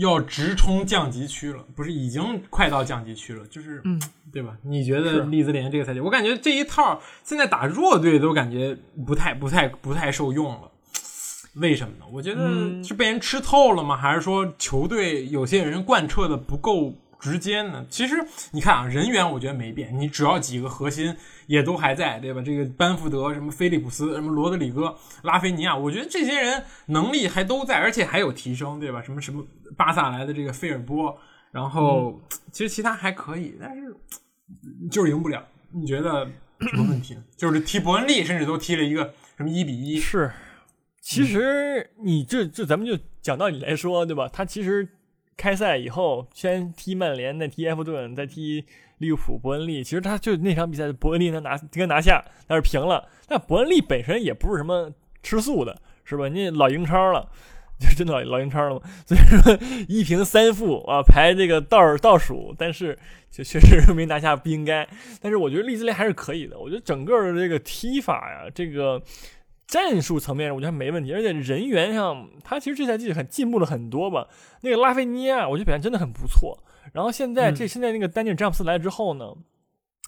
[0.01, 4.01] 要直冲降级区了，不是已经快到降级区了，就是嗯，
[4.32, 4.57] 对吧？
[4.62, 8.76] 你觉得利兹联这个赛季，我感觉这一套现在打弱队都感觉
[9.07, 10.70] 不太、不太、不太受用了，
[11.55, 12.05] 为什么呢？
[12.12, 13.96] 我觉得是被人吃透了吗？
[13.96, 16.94] 还是说球队有些人贯彻的不够？
[17.21, 17.85] 直接呢？
[17.91, 18.16] 其实
[18.53, 21.14] 你看啊，人员我觉得没变，你只要几个核心
[21.47, 22.41] 也都还在，对吧？
[22.41, 29.03] 这个班福德、什么菲利普斯、什么罗德里戈、拉菲尼亚，我觉得这些人能力还都在，而且还有提升，对吧？
[29.03, 29.45] 什么什么
[29.77, 31.16] 巴萨来的这个菲尔波，
[31.53, 32.18] 然后
[32.51, 33.95] 其实其他还可以，但是
[34.91, 35.47] 就是赢不了。
[35.73, 36.25] 你觉得
[36.61, 37.18] 什么问题？
[37.37, 40.01] 就是踢伯恩利，甚至都踢了一个什么一比一。
[40.01, 40.33] 是，
[41.03, 44.27] 其实你这这咱们就讲道理来说，对吧？
[44.27, 44.89] 他其实。
[45.41, 48.62] 开赛以后，先踢曼联，再踢埃弗顿，再踢
[48.99, 49.82] 利物浦、伯恩利。
[49.82, 53.09] 其实他就那场比赛，伯恩利能拿应该拿下，但是平了。
[53.26, 56.28] 但伯恩利本身也不是什么吃素的，是吧？
[56.28, 57.26] 你老英超了，
[57.78, 58.82] 就真的老英超了嘛。
[59.07, 62.99] 所以说一平三负啊，排这个倒倒数，但是
[63.30, 64.86] 就确实没拿下，不应该。
[65.22, 66.59] 但是我觉得利兹联还是可以的。
[66.59, 69.03] 我觉得整个的这个踢法呀，这个。
[69.71, 74.27] 战术层面上我觉得没问题，而且人员上他其实这赛季很进步了很多吧。
[74.62, 76.59] 那个拉菲尼亚，我觉得表现真的很不错。
[76.93, 79.33] 然后现在这现在那个丹尼尔詹姆斯来之后呢，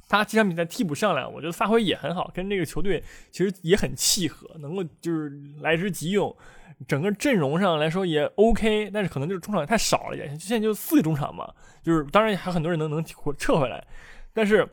[0.08, 6.36] 他这场比赛替补上来，我觉得发挥也很好，跟这个球队其实也很契合，能够就是来之即用。
[6.88, 11.48] 整个阵容上来说也 OK，但是可能就是中场太少了一点，现在就四个中场嘛，
[11.84, 13.86] 就是当然还有很多人能能撤回来，
[14.34, 14.68] 但是。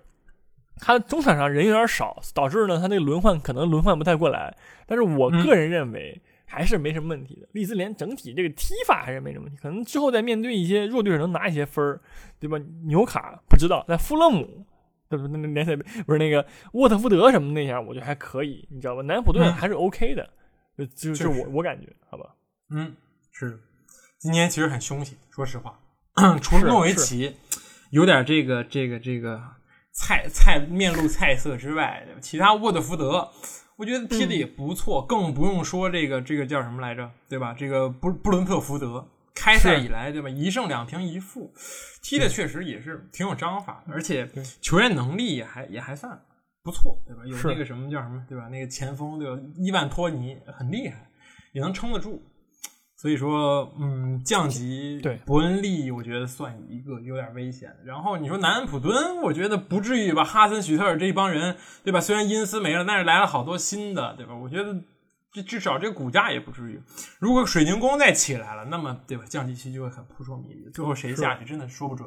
[0.80, 4.56] 他中场上人有点少，导致呢他那个轮换可能轮换不太过来。
[4.88, 7.48] 但是我个人认为还是没什么问题的。
[7.52, 12.02] 利兹联整体这个踢法还是没什么问题，可能之后再面对一些弱队能拿一些分儿，
[12.40, 12.58] 对吧？
[12.86, 14.66] 纽卡不知道，在富勒姆，
[15.10, 15.28] 对不？
[15.28, 19.02] 那联赛不是那个沃特福德什么那样，我觉得还可以，你知道吧？
[19.04, 20.28] 南普顿还是 OK 的，
[20.96, 22.34] 就就我我感觉，好吧？
[22.72, 22.96] 嗯，
[23.32, 23.60] 是。
[24.18, 25.80] 今年其实很凶险，说实话，
[26.42, 27.36] 除了诺维奇
[27.92, 29.42] 有点这个这个这个。
[30.02, 33.30] 菜菜面露菜色之外，其他沃特福德，
[33.76, 37.54] 我觉得踢的也不错，更不用说这个这个叫什么来着，对吧？
[37.54, 40.30] 这个布布伦特福德开赛以来，对吧？
[40.30, 41.54] 一胜两平一负，
[42.02, 44.28] 踢的确实也是挺有章法的，而且
[44.62, 46.18] 球员能力也还也还算
[46.64, 47.22] 不错，对吧？
[47.26, 48.48] 有那个什么叫什么，对吧？
[48.48, 49.38] 那个前锋对吧？
[49.58, 51.10] 伊万托尼很厉害，
[51.52, 52.24] 也能撑得住。
[53.00, 57.74] 所以说，嗯，降级对伯恩利，我觉得算一个有点危险。
[57.86, 60.22] 然后你说南安普敦，我觉得不至于吧？
[60.22, 62.02] 哈森许特尔这一帮人，对吧？
[62.02, 64.36] 虽然因斯没了，但是来了好多新的，对吧？
[64.36, 64.76] 我觉得
[65.32, 66.82] 这至少这个股价也不至于。
[67.20, 69.24] 如果水晶宫再起来了，那么对吧？
[69.26, 72.06] 降级期就会很扑朔迷离，最后谁下去真的说不准。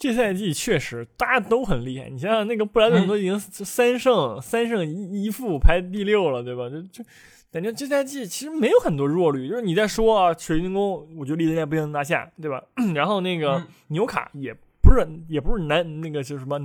[0.00, 6.68] 这赛季确实大家都很厉害，你想想那个布莱顿都已经三胜、三胜一一负排第六了，对吧？
[6.68, 7.04] 就就
[7.52, 12.62] 感觉这赛季其实没有很多弱旅，就是你在说啊，水晶宫，我觉得利兹联不一定能拿下，对吧？
[12.94, 16.58] 然后那个纽卡也不是也不是难那个就是什么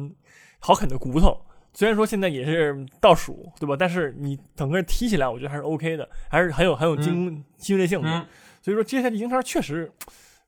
[0.59, 1.37] 好啃的骨头，
[1.73, 3.75] 虽然说现在也是倒数，对吧？
[3.77, 8.25] 但是你整个踢起来，我觉得还是 OK 的，还是很有很有竞激烈性的。
[8.61, 9.91] 所以说这赛季英超确实。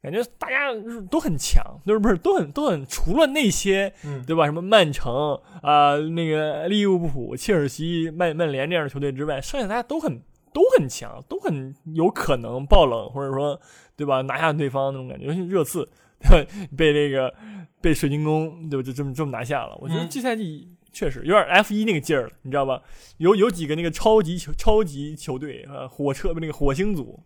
[0.01, 0.69] 感觉大家
[1.11, 3.93] 都很强，就是不是都很都很，除了那些，
[4.25, 4.45] 对吧？
[4.45, 10.21] 什么曼城啊，那个利物浦、切尔西、曼曼联这样的球队之外，剩下大家都很
[10.53, 13.59] 都很强，都很有可能爆冷，或者说，
[13.95, 14.21] 对吧？
[14.21, 15.25] 拿下对方那种感觉。
[15.25, 15.87] 尤其热刺，
[16.19, 16.51] 对吧？
[16.77, 17.33] 被这个
[17.81, 18.83] 被水晶宫，对吧？
[18.83, 19.75] 就这么这么拿下了。
[19.81, 22.81] 我觉得这赛季确实有点 F 一那个劲儿了，你知道吧？
[23.17, 27.23] 有有几个那个超级球超级球队啊，火车那个火星组。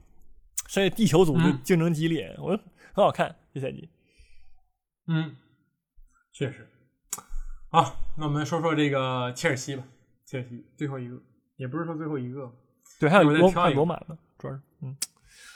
[0.68, 2.50] 所以地球组就竞争激烈，我
[2.94, 3.90] 很好看这赛季。
[5.08, 5.36] 嗯，
[6.32, 6.68] 确实。
[7.70, 9.84] 好，那我们说说这个切尔西吧。
[10.26, 11.22] 切尔西最后一个，
[11.58, 12.52] 也不是说最后一个。
[13.00, 14.96] 对，还有罗罗马呢，主要是嗯。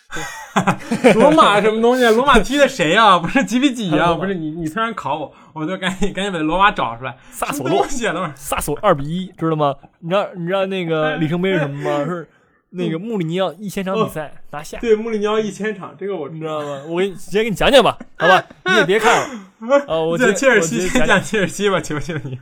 [1.16, 2.06] 罗马什么东西？
[2.06, 3.20] 罗马踢的谁啊？
[3.20, 4.14] 不是几比几啊？
[4.14, 7.18] 不是你，你突然考我，我就赶紧赶紧把罗马找出来。
[7.30, 7.86] 萨索洛，
[8.34, 9.76] 萨索二比一，知道吗？
[10.00, 12.06] 你知道你知道那个里程碑是什么吗？
[12.06, 12.28] 是。
[12.70, 16.84] 那个穆里尼奥一千场比赛拿下，对穆里尼奥一千场，这个我你知道吗？
[16.88, 18.44] 我给你直接给你讲讲吧，好吧？
[18.66, 19.98] 你也别看了啊！
[20.04, 22.38] 我讲切尔西，先讲切尔西吧，求求你。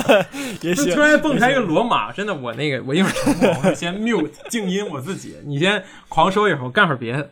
[0.60, 0.94] 也行。
[0.94, 7.30] 突然蹦出来一个罗马，真的，我那个我一会儿沉默，我先 mute 静音我自己，你先狂说一会儿，我干会儿别的。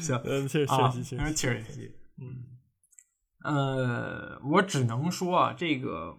[0.00, 1.02] 行，切尔西，
[1.34, 2.44] 切尔西，嗯，
[3.44, 6.16] 呃，我只能说啊，这个。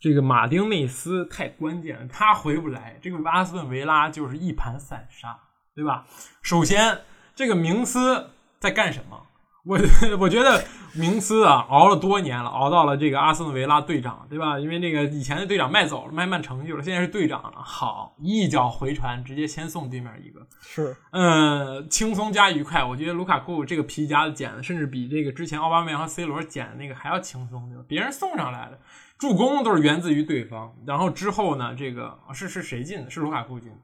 [0.00, 5.36] 这个马丁内斯太关键了，他回不来，这个阿斯顿维拉就是一盘散沙，
[5.74, 6.06] 对吧？
[6.40, 7.02] 首先，
[7.34, 9.26] 这个明斯在干什么？
[9.66, 9.78] 我
[10.18, 14.58] 我觉得明斯啊，熬了多年了，熬到了这个阿斯顿维拉队长，对吧？
[14.58, 17.62] 因为那个以前的队长卖走了，卖曼城去了，现在是队长了。
[17.62, 22.82] 好，一脚回传，直接先送对面一个，是，嗯，轻松加愉快。
[22.82, 27.84] 我觉得卢卡库这个皮夹子捡的，甚至比这个之前奥巴梅扬和 C 罗捡的那个还要轻松，对吧？
[27.86, 28.80] 别人送上来的。
[29.20, 31.74] 助攻都是源自于对方，然后之后呢？
[31.74, 33.10] 这个是是谁进的？
[33.10, 33.76] 是卢卡库进的。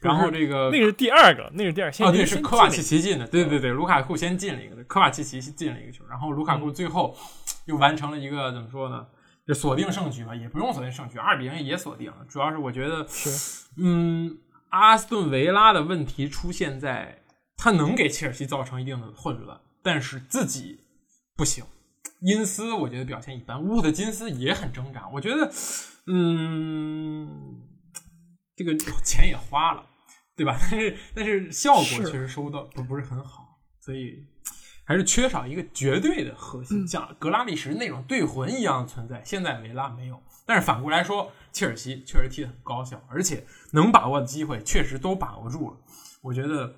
[0.00, 1.90] 然后这个那个是第二个，那是第二。
[2.00, 3.26] 哦，对，是科瓦契奇进的。
[3.26, 7.14] 对对对，卢卡库先进了一个，科瓦契奇进了一个球，然后卢卡库最后
[7.66, 9.06] 又完成了一个怎么说呢？
[9.46, 12.16] 就锁定胜局吧，也不用锁定胜局，二比零也锁定了。
[12.28, 14.38] 主要是我觉得是，嗯，
[14.70, 17.22] 阿斯顿维拉的问题出现在
[17.56, 20.80] 他能给切尔西造成一定的混乱，但是自己
[21.36, 21.64] 不行。
[22.20, 25.08] 因斯我觉得表现一般，沃特金斯也很挣扎。
[25.12, 25.52] 我觉得，
[26.06, 27.60] 嗯，
[28.56, 29.86] 这个钱也花了，
[30.36, 30.58] 对吧？
[30.68, 34.26] 但是但是效果确实收到不不是很好，所以
[34.84, 39.22] 还是缺少一个绝对的核心，像格拉利什那种队魂一样的存在。
[39.24, 45.76] 现在维拉没有，但是反过来说，切尔西确实踢得很高效，而且能把握的机会确实都把握住了，
[46.22, 46.74] 我觉得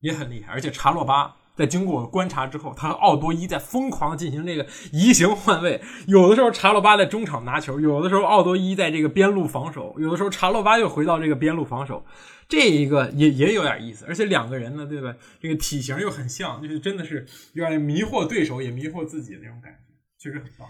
[0.00, 0.52] 也很厉害。
[0.52, 1.36] 而且查洛巴。
[1.54, 5.80] 在经过观察之后，他和奥多伊在疯狂进行这个移形换位。
[6.06, 12.04] 有的时候查洛巴在中场拿球，有的时候奥多伊在这个边路防守，有的时候查洛巴又回到这个边路防守。
[12.48, 15.14] 这一个也也有点意思，而且两个人呢，对吧？
[15.40, 19.78] 这个体型又很像，就是真的是有点迷惑对手，也迷惑自己的那种感觉，
[20.18, 20.68] 确实很棒。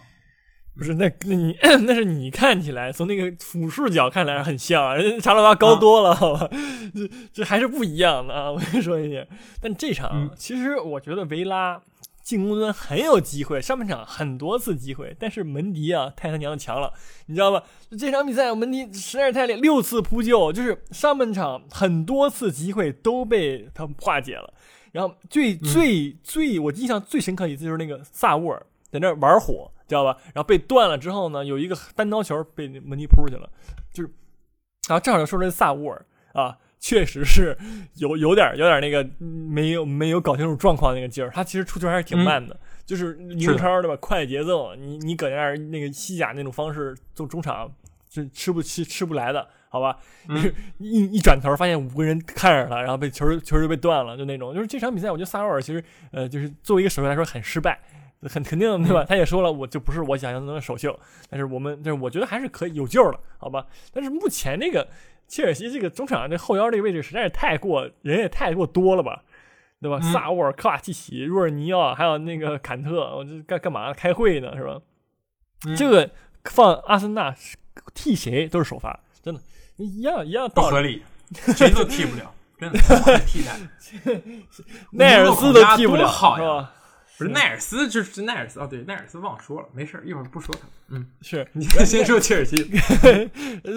[0.75, 1.57] 不是那那你
[1.87, 6.49] 那是你看起来从那个俯视角看来很像，人家查洛巴高多了， 好吧？
[6.95, 8.51] 这这还是不一样的啊！
[8.51, 9.27] 我跟你说一句，
[9.61, 11.81] 但这场其实我觉得维拉
[12.23, 16.91] 进攻端很有机会，上半场很多次机会，但是门迪啊太他娘的强了，
[17.27, 17.63] 你知道吧？
[17.99, 24.55] 这场比赛门迪实在是太厉害，六次扑救，就是上半场很多次机会都被他化解了。
[24.93, 29.71] 然后最最最我印象最深刻一次就是那个萨沃尔在那玩火。
[29.93, 30.17] 知道吧？
[30.35, 33.49] 然后被断了之后呢，有一个单刀球被门迪扑出去了，
[33.93, 34.11] 就是，
[34.89, 37.57] 然后正好就说这萨乌尔啊，确实是
[37.97, 43.97] 有有点有点那个没有没有搞清楚状况那个劲儿，他其实出球还是挺慢的，就是英超对吧？
[44.01, 47.71] 快节奏，你你搁那儿那个西甲那种方式做中场
[48.11, 49.99] 是吃不吃吃不来的，好吧？
[50.79, 54.55] 一一转头发现五个人看着他，然后被球球就被断了，就那种。
[54.55, 57.79] 就是这场比赛，我觉得萨乌尔其实呃，就是作为一个守门来说很失败。
[58.29, 59.05] 很肯定对吧？
[59.09, 60.99] 他也说了，我就不是我想象中的首秀，
[61.29, 63.67] 但是我们就是我觉得还是可以有救了，好吧？
[63.93, 64.89] 但是目前这个
[65.27, 69.23] 切尔西这个中场这后腰这个位置实在是太过人也太过多了吧，
[69.81, 70.01] 对吧？
[70.01, 74.57] 萨沃尔、科瓦契奇、若尔尼奥，还有那个坎特，我这干干嘛开会呢？
[74.57, 74.81] 是吧？
[75.77, 76.11] 这个
[76.45, 77.35] 放阿森纳
[77.95, 79.41] 替谁都是首发，真的。
[79.77, 80.69] 一样一样道理。
[80.69, 81.03] 不合理，
[81.57, 82.79] 谁都替不了，真的
[83.27, 83.57] 替代。
[84.93, 86.45] 奈尔斯都替不了，好呀！
[86.45, 86.73] 是吧？
[87.23, 90.61] 不是奈尔斯，就是奈尔斯哦，对，奈尔斯忘说了，没事儿，一会儿不说他。
[90.89, 92.63] 嗯，是你先说切尔西。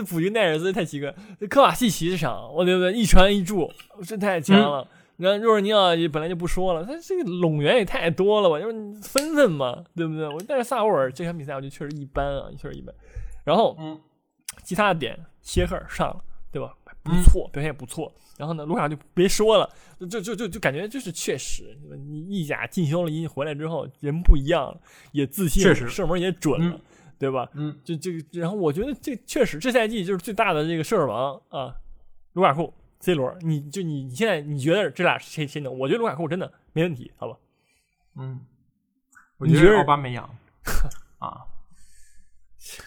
[0.10, 2.92] 补一个奈尔斯太奇怪，这科瓦西奇这场，我对不对？
[2.94, 3.72] 一传一助，
[4.06, 4.88] 这太强了。
[5.18, 8.60] 你看若尔尼奥也本来就不说了，他这个拢员也太多了吧？
[8.60, 10.28] 就是分分嘛，对不对？
[10.28, 12.94] 我但是萨沃尔这场比赛我觉得确实一般啊，确实一般。
[13.46, 13.98] 然后，嗯，
[14.64, 16.22] 其他的点，歇赫尔上了，
[16.52, 16.74] 对吧？
[17.06, 18.12] 不错，表现也不错。
[18.38, 19.70] 然后呢，卢卡就别说了，
[20.10, 21.78] 就就就就感觉就是确实，
[22.08, 24.82] 你意甲进修了一回来之后，人不一样了，
[25.12, 26.82] 也自信，确实射门也准了，
[27.18, 27.48] 对吧？
[27.54, 31.76] 嗯，就这个，然后我觉得这确实这赛季就是最大的这个射手王啊，
[32.34, 35.78] 卢卡库、C 罗，你就你你现在你觉得这俩谁谁能？
[35.80, 37.38] 我觉得卢卡库真的没问题，好吧？
[38.18, 38.42] 嗯，
[39.38, 40.30] 我觉得奥巴梅扬
[41.20, 41.46] 啊，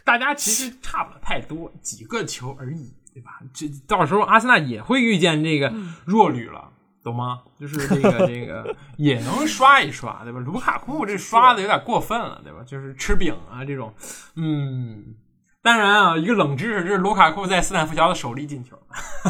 [0.05, 2.93] 大家其实差不了太多，几个球而已。
[3.19, 3.41] 对吧？
[3.53, 5.73] 这到时候阿森纳也会遇见这个
[6.05, 6.69] 弱旅了，
[7.03, 7.41] 懂吗？
[7.59, 10.39] 就是这个这个 也能刷一刷，对吧？
[10.39, 12.61] 卢卡库这刷的有点过分了，对吧？
[12.65, 13.93] 就是吃饼啊这种，
[14.37, 15.15] 嗯。
[15.61, 18.79] 当然啊，一个冷知识，这是卢卡库在斯坦福桥的首粒进球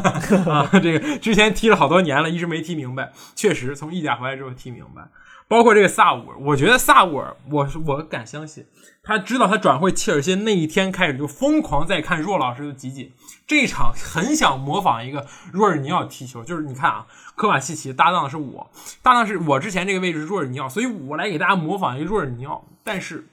[0.53, 0.69] 啊。
[0.83, 3.11] 这个之前踢了好多年了，一直没踢明白。
[3.35, 5.09] 确实，从意甲回来之后踢明白。
[5.49, 8.67] 包括这个萨乌尔，我觉得萨乌尔，我我敢相信，
[9.03, 13.11] 他知道他转会切尔西那一天开始就疯狂在看若老师的集锦。
[13.47, 18.71] 这一场很想模仿一个若尔尼奥踢球，就是你看啊，科瓦西奇搭档的是我，
[19.03, 22.67] 搭档是我之前这个位置是若尔尼奥，所以我来给大家模仿一个若尔尼奥。
[22.85, 23.27] 但是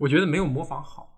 [0.00, 1.08] 我觉得没有模仿好。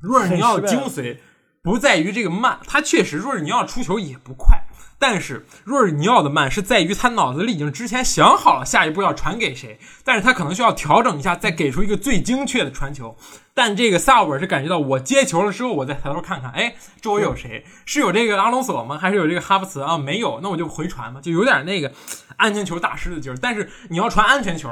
[0.00, 1.18] 若尔尼奥精髓
[1.62, 4.64] 不在于这个慢，他确实若尔尼奥出球也不快。
[4.98, 13.16] 但是若尔尼奥的慢是在于他脑子里已经之前想好了下一步要传给谁，但是他可能需要调整一下，再给出一个最精确的传球。
[13.54, 17.64] 但这个萨沃尔是感觉到我接球了之后，我再抬头看看，哎，周围有谁？
[17.84, 18.98] 是有这个阿隆索吗？
[18.98, 19.96] 还是有这个哈弗茨啊？
[19.96, 21.92] 没有，那我就回传嘛，就有点那个
[22.36, 23.36] 安全球大师的劲儿。
[23.40, 24.68] 但是你要传安全球，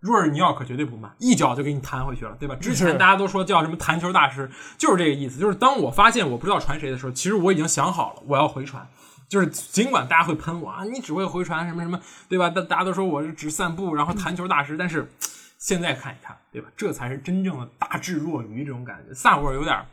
[0.00, 2.54] 若尔尼奥可绝对不慢，一脚就给你弹回去了，对吧？
[2.60, 5.38] 之前大家都说叫什么弹球大师，就是这个意思。
[5.38, 8.88] 就是当我发现我不知道传谁的时候，其实我已经想好了，我要回传。
[9.28, 12.50] 就是尽管大家会喷我啊，你只会回传什么什么，对吧？
[12.50, 14.76] 大大家都说我是只散步，然后弹球大师。
[14.76, 15.10] 但是
[15.58, 16.68] 现在看一看，对吧？
[16.76, 19.14] 这才是真正的大智若愚这种感觉。
[19.14, 19.84] 萨沃尔有点，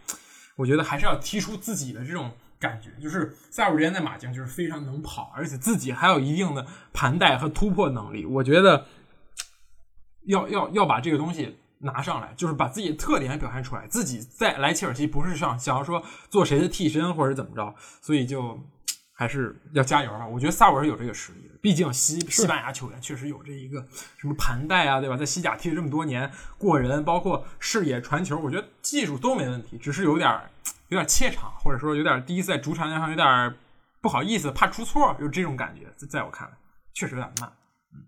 [0.58, 2.92] 我觉得还是要踢出自己的这种感觉。
[3.02, 8.26] 就是萨沃尔之前在马竞就是非常能跑，而且自己还有一定的盘带和突破能力。
[8.26, 8.86] 我觉得
[10.28, 13.88] 要要要把这个东西拿上来，就是把自己的特点表现出来。
[13.88, 18.60] 自己在来切尔西不是想想要说做谁的替身或者怎么着，所以就。
[19.22, 20.26] 还是要加油啊！
[20.26, 23.86] 我觉得萨维尔有这个实力，毕竟西西班牙球员确实有这一个
[24.18, 25.16] 什么盘带啊，对吧？
[25.16, 30.42] 在西甲踢了这么多年，过人，包括视野、传球，我觉得技术都没问题，只是有点
[30.88, 33.54] 有点怯场，或者说有点第一次在主场上有点
[34.02, 35.82] 不好意思，怕出错，有这种感觉。
[36.08, 36.58] 在我看来，
[36.96, 37.54] 确实有点慢。
[37.94, 38.02] 嗯，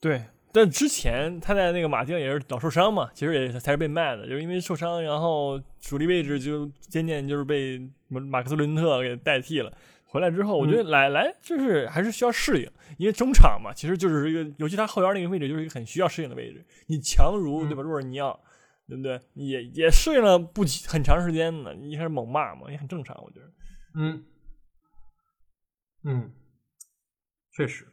[0.00, 0.24] 对。
[0.52, 9.72] 但之前他在那个马竞也是老受伤嘛，其实也才是被卖的，就是因为受伤，然后主力位置就渐渐就是被马克思伦特给代替了。
[10.10, 16.66] 回来之后，我觉得来来就是还是需要适应，因为中场嘛，其实就是一个，尤其他后腰那个位置就是一个很需要适应的位置。
[16.88, 18.40] 你强如对吧，若尔尼奥，
[18.88, 19.20] 对不对？
[19.34, 21.72] 也也适应了不很长时间呢。
[21.76, 23.52] 一开始猛骂嘛，也很正常，我觉得。
[23.94, 24.24] 嗯
[26.02, 26.32] 嗯，
[27.52, 27.86] 确实。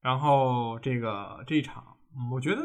[0.00, 1.84] 然后这个这一场，
[2.32, 2.62] 我觉得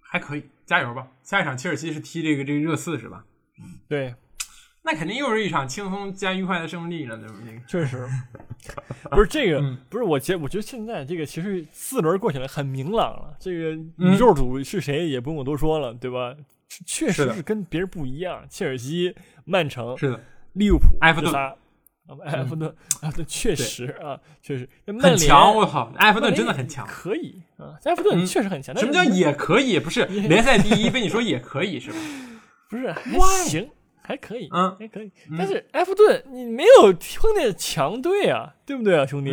[0.00, 1.06] 还可以，加油吧！
[1.22, 3.24] 下一场切尔西是踢这个这个热刺是吧？
[3.60, 4.12] 嗯，对。
[4.90, 7.60] 那肯定又是一场轻松加愉快的胜利了，对不对？
[7.68, 8.08] 确实，
[9.10, 9.60] 不是这个，
[9.90, 13.36] 不是我觉，我觉得现在这个其实四轮过起来很明朗了。
[13.38, 16.34] 这个宇宙组是谁也不用我多说了，对吧？
[16.86, 18.46] 确实是跟别人不一样。
[18.48, 19.14] 切尔西、
[19.44, 20.20] 曼城是的，
[20.54, 21.34] 利物浦、埃弗顿，
[22.24, 24.66] 埃弗顿，埃弗顿确实啊，确实
[25.02, 25.54] 很强。
[25.54, 28.74] 我靠，埃弗顿真的很强，可以啊，埃弗顿确实很强。
[28.74, 29.78] 什么叫也可以？
[29.78, 31.98] 不是联赛第一，被你说也可以是吧？
[32.70, 33.02] 不是还
[33.44, 33.68] 行。
[34.08, 39.30] 还可以，嗯，还可以，但是埃弗顿你没有碰见强队啊，对不对啊，兄弟？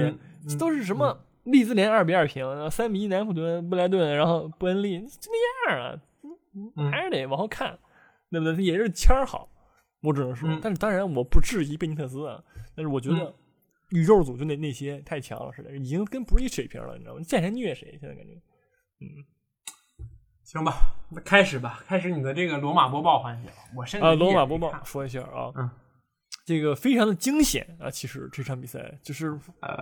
[0.59, 6.01] 都是什么利兹联二比二平，然后三比一南普顿布莱顿，然后布恩利就那样啊，
[6.75, 7.79] 嗯，还是得往后看，
[8.29, 8.61] 对不对？
[8.61, 9.49] 也是签儿好，
[10.01, 12.43] 我只能说，但是当然我不质疑贝尼特斯啊，
[12.75, 13.33] 但是我觉得
[13.91, 17.21] 宇宙组就那那些太强了似的，已经跟不是一水平了，你知道吗？
[17.21, 18.33] 见谁虐谁，现在感觉，
[18.99, 19.23] 嗯。
[20.45, 23.49] 行吧，那开始吧，开始你的这个罗马播报环节。
[23.75, 25.67] 我甚至啊，罗马播报说一下啊，嗯，
[26.45, 29.37] 这个非常的惊险啊，其实这场比赛就是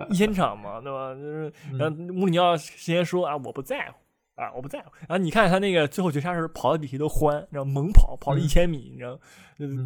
[0.08, 1.14] 一千场嘛，对吧？
[1.14, 4.86] 就是然后穆里尼奥先说啊，我不在乎啊，我不在乎。
[5.00, 9.18] 然后你看他那个最后绝杀时跑的比谁都欢，然后猛跑，跑了一千米，你知道，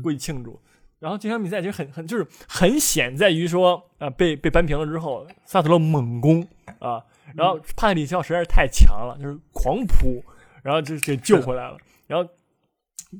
[0.01, 0.61] 过去庆祝。
[1.01, 6.41] 然后这场比赛其实很很就是很显在于说啊被被扳平了之后，萨特勒猛攻
[6.79, 7.05] 啊，
[7.35, 10.23] 然后帕特里肖实在是太强了，就是狂扑，
[10.69, 11.79] 然后就给救回来了。
[12.07, 12.31] 然后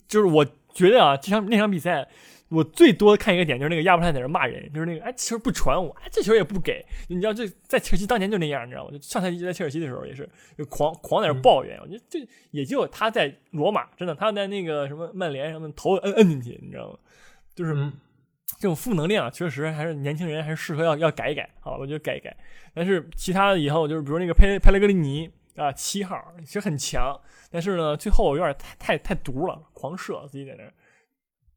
[0.07, 0.45] 就是我
[0.75, 2.07] 觉得啊，这场那场比赛。
[2.51, 6.83] 我最多看一个点就是那个亚布泰在那骂人，就是那个哎，这球不传我，哎，这球也不给。
[7.09, 8.91] 你知道这在切尔西当年就那样，你知道吗？
[8.91, 10.27] 就上赛季在切尔西的时候也是
[10.57, 11.79] 就狂狂在那抱怨。
[11.83, 16.99] 我觉得这也就他在罗马，真的他在那个什么曼联什么头摁摁进去，你知道吗？
[17.55, 17.75] 就是
[18.59, 21.51] 这种负能量，确实还是年轻人还是适合要要改一改。
[21.61, 22.35] 好，我觉得改一改。
[22.73, 27.15] 但是其他的以后就是比如那个佩佩雷格里尼啊，七号其实很强，
[27.51, 30.65] 但是呢最后有点太太太毒了，狂射自己在那。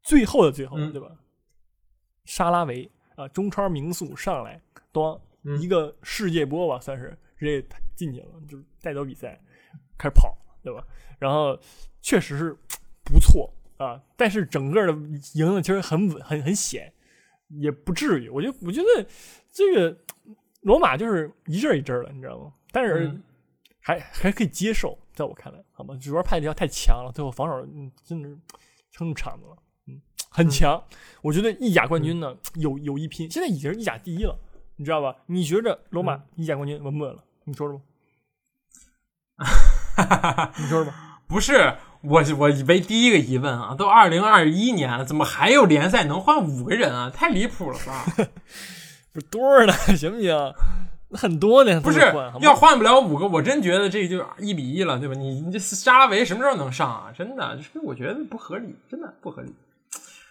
[0.02, 1.08] 最后的最后，对吧？
[2.24, 4.60] 沙拉维啊，中超名宿上来，
[4.92, 5.20] 咣
[5.60, 7.64] 一个世界波吧，算是直接
[7.94, 9.40] 进去了，就带走比赛，
[9.96, 10.84] 开始跑，对吧？
[11.18, 11.58] 然后
[12.00, 12.56] 确实是
[13.04, 14.92] 不错啊，但是整个的
[15.34, 16.92] 赢的其实很稳，很很险，
[17.48, 18.28] 也不至于。
[18.28, 19.06] 我觉得，我觉得
[19.52, 19.96] 这个
[20.62, 22.52] 罗马就是一阵一阵的，你知道吗？
[22.72, 23.20] 但是
[23.80, 25.96] 还还可以接受，在我看来，好吗？
[26.00, 28.36] 主要派迪奥太强了，最后防守嗯，真的是
[28.90, 29.56] 撑住场子了。
[29.86, 30.00] 嗯
[30.30, 30.82] 很强，
[31.20, 34.34] 我觉得意甲冠军呢有有一拼，现在已经是意甲第一了，
[34.76, 35.14] 你知道吧？
[35.26, 37.22] 你觉着罗马意甲冠军稳不稳了？
[37.44, 37.84] 你说说吧。
[40.56, 41.20] 你说说吧。
[41.26, 47.10] 不是我，我以为第一个疑问啊，都二零二一年了，怎么还有联赛能换五个人啊？
[47.10, 48.04] 太离谱了吧？
[49.12, 49.72] 不是多少呢？
[49.96, 50.34] 行不行？
[51.12, 51.80] 很多呢。
[51.80, 52.00] 不是
[52.40, 55.14] 要换不了五个，我真觉得这就一比一了，对吧？
[55.14, 57.12] 你你这沙拉维什么时候能上啊？
[57.16, 59.52] 真的，这我觉得不合理，真的不合理。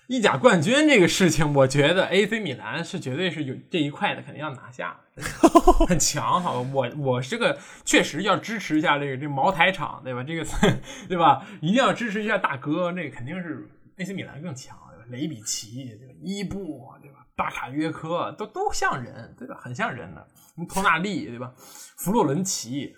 [0.07, 4.99] 意甲冠军这个事情，我觉得 AC 米兰是绝对是有这一块的，肯定要拿下，
[5.87, 6.69] 很强，好吧？
[6.73, 10.21] 我我这个确实要支持一下这个这茅台厂，对吧？
[10.21, 10.45] 这个
[11.07, 11.47] 对吧？
[11.61, 15.05] 一定要支持一下大哥，那个肯定是 AC 米兰更强，对吧？
[15.09, 16.13] 雷比奇，对吧？
[16.21, 16.91] 伊布？
[17.35, 19.57] 巴卡约科都都像人，对吧？
[19.61, 20.27] 很像人的，
[20.69, 21.51] 托纳利，对吧？
[21.57, 22.95] 弗洛伦齐。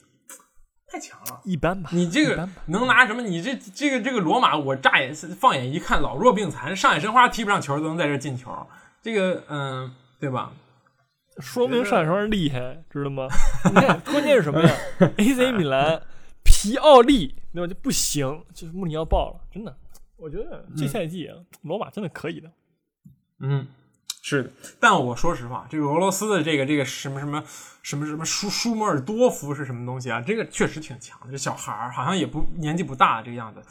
[0.85, 1.89] 太强了，一般吧。
[1.91, 3.21] 你这个能拿什么？
[3.23, 8.67] 你这这个这个罗马，我乍眼放眼一看，老弱病残，上海申花踢不上球都能在这进球，
[9.01, 10.53] 这个嗯，对吧？
[11.39, 13.27] 说明上海申花厉害，知道吗？
[13.65, 14.71] 你看，关键是什么呀
[15.17, 15.99] ？AC 米兰、
[16.43, 17.67] 皮奥利，对吧？
[17.67, 19.75] 就不行，就是穆里尼奥爆了，真的。
[20.15, 21.27] 我觉得这赛季
[21.63, 22.51] 罗马真的可以的。
[23.39, 23.65] 嗯。
[24.25, 24.49] 是的，
[24.79, 27.43] 但我说实话，这个俄罗斯的这个这个什么什么
[27.81, 30.21] 什么什么舒舒莫尔多夫是什么东西啊？
[30.25, 33.61] 这个确实挺强的，这小孩儿好像也不年纪不大，这个样子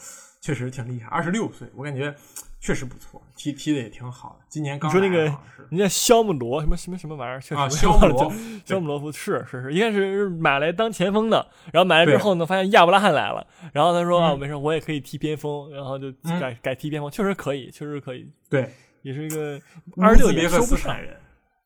[0.43, 2.15] 确实挺厉害，二十六岁，我感觉
[2.61, 4.45] 确实不错，踢踢的也挺好的。
[4.51, 5.23] 今年刚说那个
[5.71, 8.33] 人家肖姆罗什么什么什么玩意儿，确实肖姆罗
[8.67, 18.71] 肖姆罗夫是是是，一开始买来当前锋的，然后买来之后呢，发现亚布拉罕来了，然后他说啊，没事，我也可以踢边锋，然后就改改踢边锋，确实可以，确实可以，对。
[19.03, 19.61] 也是一个
[20.01, 21.17] 二十六也说不上人，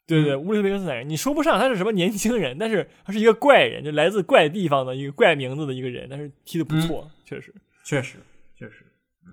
[0.07, 8.18] 对对对，乌兹别克斯坦人，你说不上他是什么年轻人，但是他是一个怪人，就来自怪地方的一个怪名字的一个人，但是踢的不错，确实，确实，
[8.59, 8.87] 确实，
[9.26, 9.32] 嗯，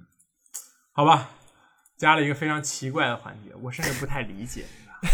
[0.91, 1.29] 好吧，
[1.97, 4.63] 加了一个非常奇怪的环节，我甚至不太理解，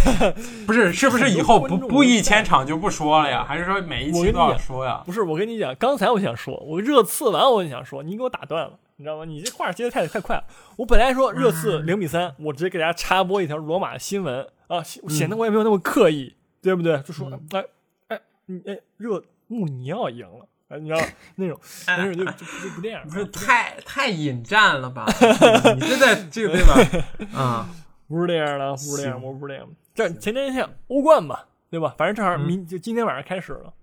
[0.65, 3.43] 不是，是不是以后不不一千场就不说了呀？
[3.43, 5.03] 还是说每一期都要说呀？
[5.05, 8.79] 不是，我跟你讲，刚才我想说，我热刺完我就想说，你给我打断了。
[8.99, 9.23] 你知道吗？
[9.23, 10.43] 你这话接的太太快了。
[10.75, 16.99] 我本来说热刺零比三，我直接给大家插播一条罗马新闻啊，显得我也没有那么刻意，对不对？
[17.03, 17.65] 就说哎
[18.09, 18.19] 哎
[18.65, 20.99] 哎，热穆里尼奥赢了，哎，你知道
[21.35, 25.05] 那种，那种就就就不这样，不是太太引战了吧？
[25.75, 27.39] 你这在这个对吧？
[27.39, 27.69] 啊，
[28.09, 29.65] 不是这样的，不是这样，我不是这样。
[29.95, 31.39] 这前天像欧冠嘛，
[31.69, 31.95] 对吧？
[31.97, 33.73] 反正正好明就今天晚上开始了。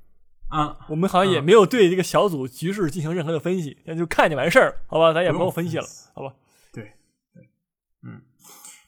[0.48, 5.12] 啊，我们好像也没有对这个小组局势进行任何的分析，那就看就完事儿，好吧？
[5.12, 5.84] 咱也不用分析了，
[6.14, 6.32] 好吧？
[6.72, 6.84] 对
[7.34, 7.48] 对，
[8.02, 8.22] 嗯，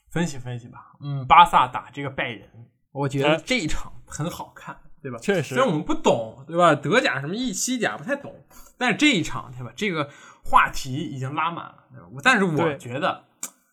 [0.09, 0.93] 分析分析吧。
[1.01, 2.49] 嗯，巴萨打这个拜仁，
[2.93, 5.19] 我觉得这一场很好看，对吧？
[5.19, 6.77] 确实，虽然我们不懂，对吧？
[6.77, 8.33] 德甲什么意西甲不太懂，
[8.79, 9.73] 但是这一场，对吧？
[9.75, 10.09] 这个
[10.45, 12.09] 话题已经拉满了，对吧？
[12.23, 13.25] 但是我觉得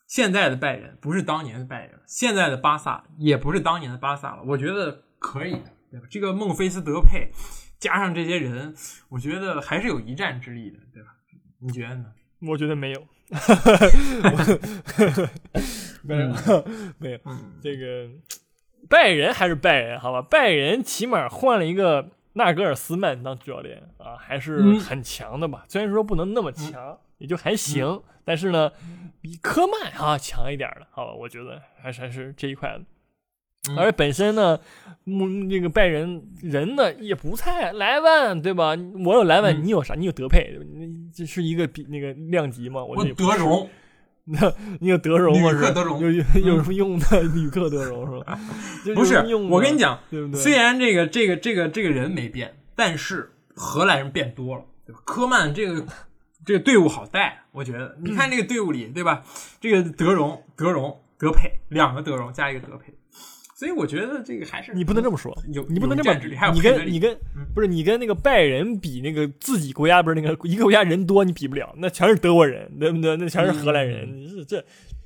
[0.08, 6.08] 现在的拜仁不是当年的拜仁，现在的巴萨也不是当年的巴萨了，我觉得可以的，对吧？
[6.10, 7.32] 这个孟菲斯德佩。
[7.86, 8.74] 加上这些人，
[9.10, 11.10] 我觉得还是有一战之力的，对吧？
[11.60, 12.06] 你觉得呢？
[12.48, 13.08] 我觉得没有，
[16.02, 16.34] 没有，
[16.98, 17.20] 没有。
[17.62, 18.10] 这个
[18.90, 20.20] 拜仁还是拜仁，好吧？
[20.20, 25.64] 拜仁起码换了一个纳格尔斯曼当主教练啊，还是很强的吧？
[25.70, 28.72] 虽然说不能那么强，也就还行，但是呢，
[29.22, 31.14] 比科曼啊强一点的，好吧？
[31.14, 32.84] 我觉得还是还是这一块的。
[33.78, 34.60] 而本身呢，
[35.06, 38.76] 嗯，那个拜仁人呢也不菜，莱万对吧？
[39.06, 39.94] 我有莱万，你有啥？
[39.96, 40.58] 你有德佩，
[41.14, 42.84] 这是一个比那个量级吗？
[42.84, 43.70] 我德容，
[44.26, 45.52] 那你有德容吗？
[45.52, 47.22] 是有什么用的？
[47.36, 48.40] 吕克德容是吧？
[48.96, 50.42] 不是我跟你，讲，对不对？
[50.42, 55.02] 虽然这个这个这个这个人没变，但是荷兰人变多了，对吧？
[55.06, 55.86] 科曼这个
[56.46, 57.96] 这个队伍好带，我觉得。
[58.02, 59.24] 你看这个队伍里，对吧？
[59.62, 62.94] 这个德容、德容、德佩两个德容加一个德佩，
[63.56, 66.14] 所以我觉得这个还是你不能这么说，有你不能这么
[66.54, 67.18] 你跟你跟
[67.54, 73.16] 不是你跟那个拜仁比，那个自己国家不是那个一个国家人多，你比不了，那全是德国人，对不对？
[73.16, 74.62] 那全是荷兰人，你是这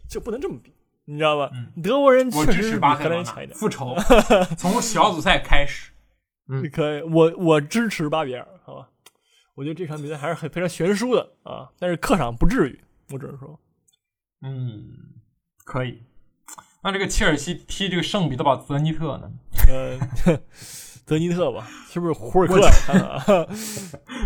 [0.10, 0.74] 这不能这么比，
[1.06, 1.52] 你知道吧？
[1.84, 3.56] 德国人确实是比荷兰人强一点。
[3.56, 3.96] 复仇，
[4.58, 5.92] 从小组赛开始。
[6.52, 8.90] 嗯可以，我我支持巴比尔，好吧？
[9.54, 12.80] 我觉得这场比赛还是很非常悬殊的啊，但是客场不至于，
[13.12, 13.60] 我只能说，
[14.42, 14.90] 嗯，
[15.64, 16.02] 可以。
[16.82, 19.30] 那这个切尔西踢这个圣彼得堡泽尼特呢？
[19.68, 20.00] 呃，
[21.06, 22.56] 泽尼特吧，是不是胡尔克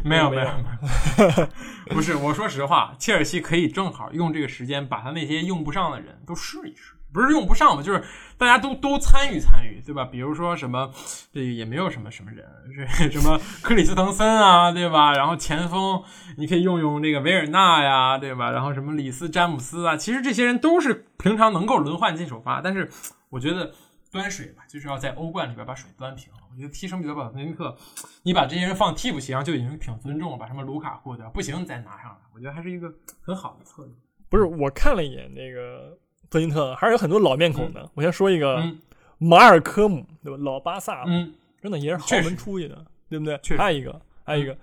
[0.04, 1.48] 没有没有没有，
[1.96, 2.16] 不是。
[2.16, 8.04] 我说实话，切尔西可以正好用这个时间把他那些用不上的人都试一试，不是用不上嘛，就是
[8.38, 10.04] 大家都都参与参与，对吧？
[10.06, 10.92] 比如说什么，
[11.32, 12.46] 这也没有什么什么人，
[12.88, 15.14] 是 什么克里斯滕森啊，对吧？
[15.14, 16.04] 然后前锋
[16.38, 18.50] 你可以用用那个维尔纳呀，对吧？
[18.52, 22.90] 然后什么里斯詹姆斯啊，其实这些人都是平常能够轮换进首发，但是
[23.30, 23.74] 我觉得
[24.12, 26.34] 端水吧，就是要在欧冠里边把水端平。
[26.52, 27.76] 我觉得踢圣彼得堡泽尼特，
[28.22, 31.32] 你把这些人放替补席上就已经挺尊重了，把什么卢卡库对吧？
[31.34, 33.92] 不行你再拿上来，我觉得还是一个很好的策略。
[34.30, 35.98] 不是，我看了一眼那个
[36.34, 37.90] 德尼特，还是有很多老面孔的。
[37.94, 38.80] 我先说一个嗯
[39.18, 40.38] 马尔科姆，对吧？
[40.42, 43.40] 老巴萨，嗯，真的也是豪门出去的，对不对？
[43.58, 44.58] 还有一个，还有一个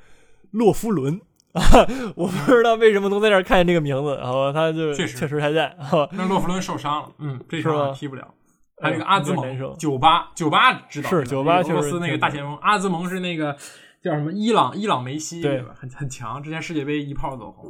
[0.50, 1.20] 洛夫伦。
[1.52, 1.62] 啊，
[2.14, 8.32] 我不知道为什么能在这儿看见这个名字，然后他就确实还在，啊 那洛夫伦受伤了，嗯，这是吧场踢不了。
[8.80, 13.56] 还有一个阿兹蒙，九八九八知道是吧九八确实那个俄罗斯那个大前锋，阿兹蒙是那个
[14.00, 15.74] 叫什么伊朗伊朗梅西对吧？
[15.76, 17.68] 很很强，之前世界杯一炮走红。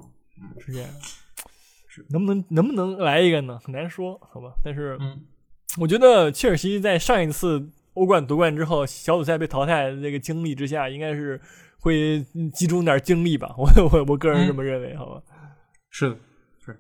[0.59, 0.89] 是这样。
[2.01, 3.59] 是能不能能不能来一个呢？
[3.65, 4.53] 很难说，好吧。
[4.65, 5.21] 但是嗯
[5.79, 11.41] 我觉得切尔西在上一次欧冠夺冠之后，小组赛被淘汰的这个经历之下，应该是
[11.81, 12.21] 会
[12.53, 13.55] 集中点精力吧。
[13.57, 15.23] 我我我个人这么认为，好吧。
[15.91, 16.17] 是的，
[16.65, 16.79] 是。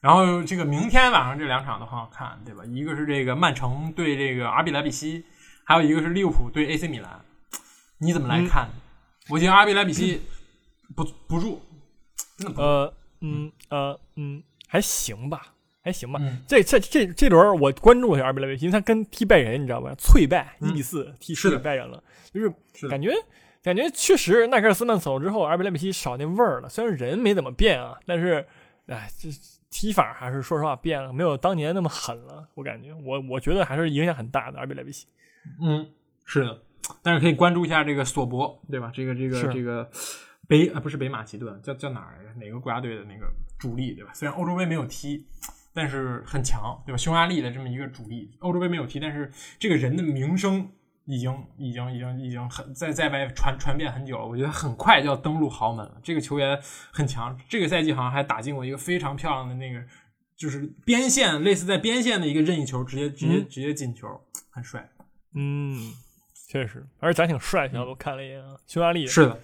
[0.00, 2.64] 然后这个明天晚上这两场都很好看，对吧？
[2.64, 5.24] 一个是这个曼城对这个阿比莱比锡，
[5.64, 7.20] 还有一个是利物浦对 AC 米兰。
[7.98, 8.68] 你怎么来看？
[9.28, 10.20] 我觉得阿比莱比锡
[10.96, 11.60] 不不入，
[12.38, 12.66] 真的不入。
[12.66, 15.52] 呃嗯呃嗯，还行吧，
[15.82, 16.20] 还行吧。
[16.22, 19.92] 嗯这这这这轮我关注一下阿比莱维奇，因为他跟踢拜仁，你知道吧？
[19.98, 22.00] 脆败一比四踢输给拜仁了，
[22.32, 23.12] 就是感觉
[23.64, 26.68] 感觉确实奈克尔斯曼走之后，阿比莱维奇少那味儿了。
[26.68, 28.46] 虽然人没怎么变啊，但是
[28.86, 29.28] 哎，这
[29.70, 32.48] 踢法还是说实话变了，没有当年那么狠了。
[32.54, 35.06] 我感觉我我觉得还是影响很大的阿比莱维奇。
[35.60, 35.88] 嗯，
[36.24, 36.62] 是的，
[37.02, 38.92] 但是可以关注一下这个索博，对吧？
[38.94, 39.90] 这个这个是这个
[40.50, 42.40] 北啊不是北马其顿，叫叫哪儿来着？
[42.40, 44.10] 哪个国家队的那个主力，对吧？
[44.12, 45.24] 虽然欧洲杯没有踢，
[45.72, 46.96] 但是很强，对吧？
[46.98, 49.30] 匈牙利的这么一个主力，欧洲杯没有踢，但是
[49.60, 50.68] 这个人的名声
[51.04, 54.26] 已经已经已经已经很在在外传传遍很久了。
[54.26, 56.00] 我觉得很快就要登陆豪门了。
[56.02, 59.80] 这个球员很强，这个赛季好像还打进过一个非常漂亮的那个。
[60.36, 64.08] 就是边线，类似在边线的一个任意球，直接直接嗯直接进球，
[64.48, 64.90] 很帅。
[65.34, 65.92] 嗯，
[66.48, 69.38] 确实，而且长挺帅气的，我看了一眼啊，匈牙利是的，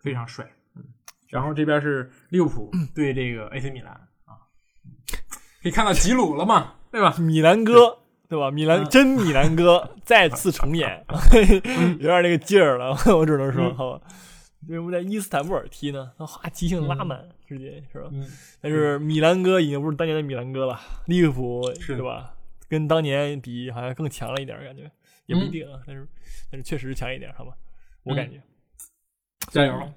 [0.00, 0.44] 非常帅。
[0.76, 0.84] 嗯，
[1.28, 3.92] 然后这边是利物浦对这个 AC 米兰
[4.24, 4.36] 啊，
[5.62, 7.14] 可以看到吉鲁了嘛，对吧？
[7.18, 7.98] 米兰哥，
[8.28, 8.50] 对吧？
[8.50, 11.04] 米兰、嗯真米兰哥再次重演，
[11.98, 14.06] 有点那个劲儿了，我只能说，嗯好吧。
[14.68, 16.12] 为什么在伊斯坦布尔踢呢？
[16.18, 18.08] 他话即兴拉满，直接是吧？
[18.12, 18.26] 嗯，
[18.60, 22.34] 但是米兰哥已经不是当年的米兰哥了，利物浦是对吧？
[22.68, 24.82] 跟当年比好像更强了一点，感觉
[25.26, 25.80] 也不一定啊。
[25.86, 26.06] 但是
[26.52, 27.54] 但是确实是强一点，好吧？
[28.02, 28.40] 我感觉。
[29.50, 29.92] 加油！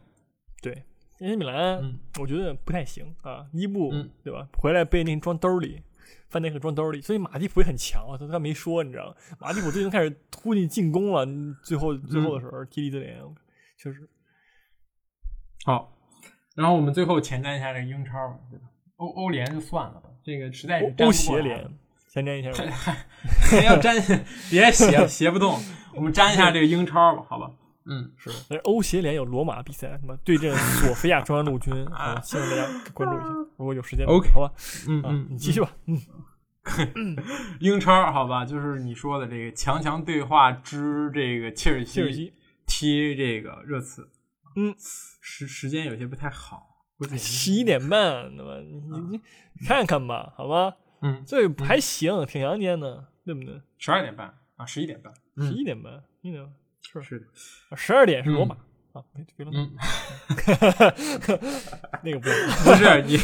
[0.62, 0.84] 对
[1.20, 3.46] ，AC 米兰，嗯我觉得不太行啊。
[3.52, 4.48] 伊布、嗯对吧？
[4.58, 5.82] 回来被那个装兜里，
[6.30, 8.18] 范内克装兜里，所以马蒂普也很强啊。
[8.18, 9.16] 他他没说，你知道吗？
[9.40, 11.26] 马蒂普最近开始突进进攻了，
[11.64, 13.20] 最后最后的时候踢利兹联，
[13.78, 14.10] 确实
[15.66, 15.94] 好，
[16.56, 18.66] 然后我们最后前瞻一下这个英超吧，对吧？
[18.98, 21.70] 欧欧联就算了吧，这个实在是欧协联，
[22.10, 22.98] 前瞻一下吧。
[23.50, 23.96] 还要粘，
[24.50, 25.60] 别斜 斜不动，
[25.94, 27.52] 我们粘一下这个英超吧，好吧？
[27.86, 33.28] 嗯，是，但是欧协联有罗马比赛，他妈对阵索菲亚中央陆军，啊，希望大家关注一下，
[33.58, 34.48] 如果有时间 OK 好吧？
[34.48, 34.56] 啊
[34.88, 35.70] 嗯嗯，你继续吧。
[36.96, 37.16] 嗯，
[37.60, 42.34] 英超好吧，就是你说的这个强强对话之这个切尔西切尔西
[42.66, 44.10] 踢这个热刺，
[44.56, 48.60] 嗯，时时间有些不太好，估计十一点半，对吧？
[48.62, 49.22] 你你
[49.60, 50.76] 你看看吧，好吧？
[51.02, 53.62] 嗯，这还行，挺阳间的，对不对？
[53.78, 55.14] 十二点半啊，十一点半，
[55.46, 56.54] 十一点半，一点半
[56.92, 57.02] 是。
[57.02, 57.26] 是的，
[57.76, 58.56] 十二点是罗马，
[58.94, 59.72] 啊，别别了，嗯，
[62.04, 63.18] 那个不是， 不是你，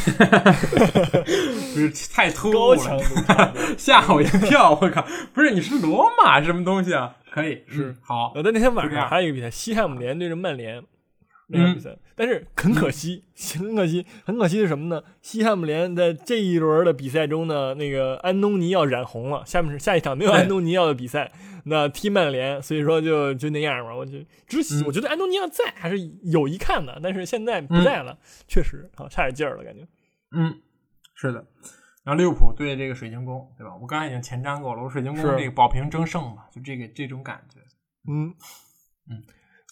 [1.74, 4.72] 不是太突兀高强了， 吓我一跳！
[4.82, 7.16] 我靠，不是你是罗马什么东西啊？
[7.32, 7.89] 可以是。
[7.91, 10.84] 嗯好，我的那天晚上还有一个比赛，西汉姆联对着曼联
[11.50, 13.24] 那场比赛，但是 很可惜，
[13.58, 15.04] 很可惜，很可惜是什么呢？
[15.22, 21.32] 西汉姆联在这一轮的比赛中呢，那个安东尼奥染红了，下面是下一场没有安东尼奥的比赛，
[21.66, 23.95] 那踢曼联，所以说就就那样吧。
[23.95, 29.88] 我就只喜，嗯我觉得安东尼奥在还是有一看的，但是现在不在了，确实啊差点劲儿了，感觉。
[30.36, 30.62] 嗯，
[31.16, 31.45] 是的。
[32.04, 33.76] 然后利物浦对这个水晶宫，对吧？
[33.76, 37.60] 我刚才已经前瞻过了，我水晶宫是这个保平争胜嘛，就这个这种感觉。
[38.08, 38.34] 嗯
[39.12, 39.22] 嗯，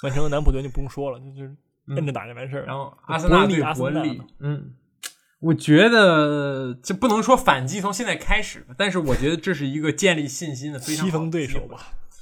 [0.04, 1.56] 曼城和南普顿就不用说了，就就
[1.96, 2.66] 摁着打就完事儿了。
[2.68, 4.74] 然后阿森纳对伯恩利嗯，
[5.40, 11.78] 我觉得这不能说反击从现在开始，但是我觉得这是一个建立信心的非常棋逢好的对手吧，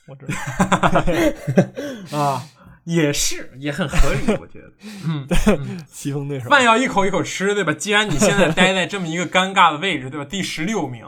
[0.07, 0.33] 我知道。
[2.17, 2.43] 啊，
[2.83, 4.71] 也是也很合理，我觉得。
[5.07, 5.27] 嗯，
[5.89, 7.73] 棋逢对手，饭要一口一口吃，对吧？
[7.73, 10.25] 既然你现在待在这么一个尴尬的位置，对吧？
[10.25, 11.03] 第十六名，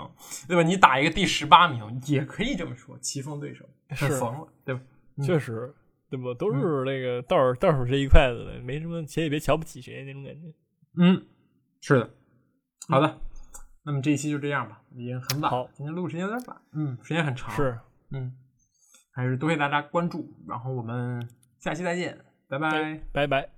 [0.48, 0.64] 对吧？
[0.64, 4.82] 你打一个第十八名，也可以这么说，棋逢对手，很是怂了，对吧？
[5.24, 5.74] 确实，
[6.10, 6.34] 对吧？
[6.38, 10.54] 都嗯是那个倒数倒数这一块子的，没什么谁也别瞧不起谁那种感觉。
[10.98, 11.26] 嗯，
[11.82, 12.10] 是的。
[12.88, 13.20] 好的，
[13.84, 17.78] 那么这一期就这样吧，已经很晚今天录时间有点晚，嗯，时间很长，，是，
[18.12, 18.34] 嗯，
[19.12, 21.28] 还是多谢大家关注，然后我们
[21.60, 23.02] 下期再见，拜拜。
[23.12, 23.57] 拜拜。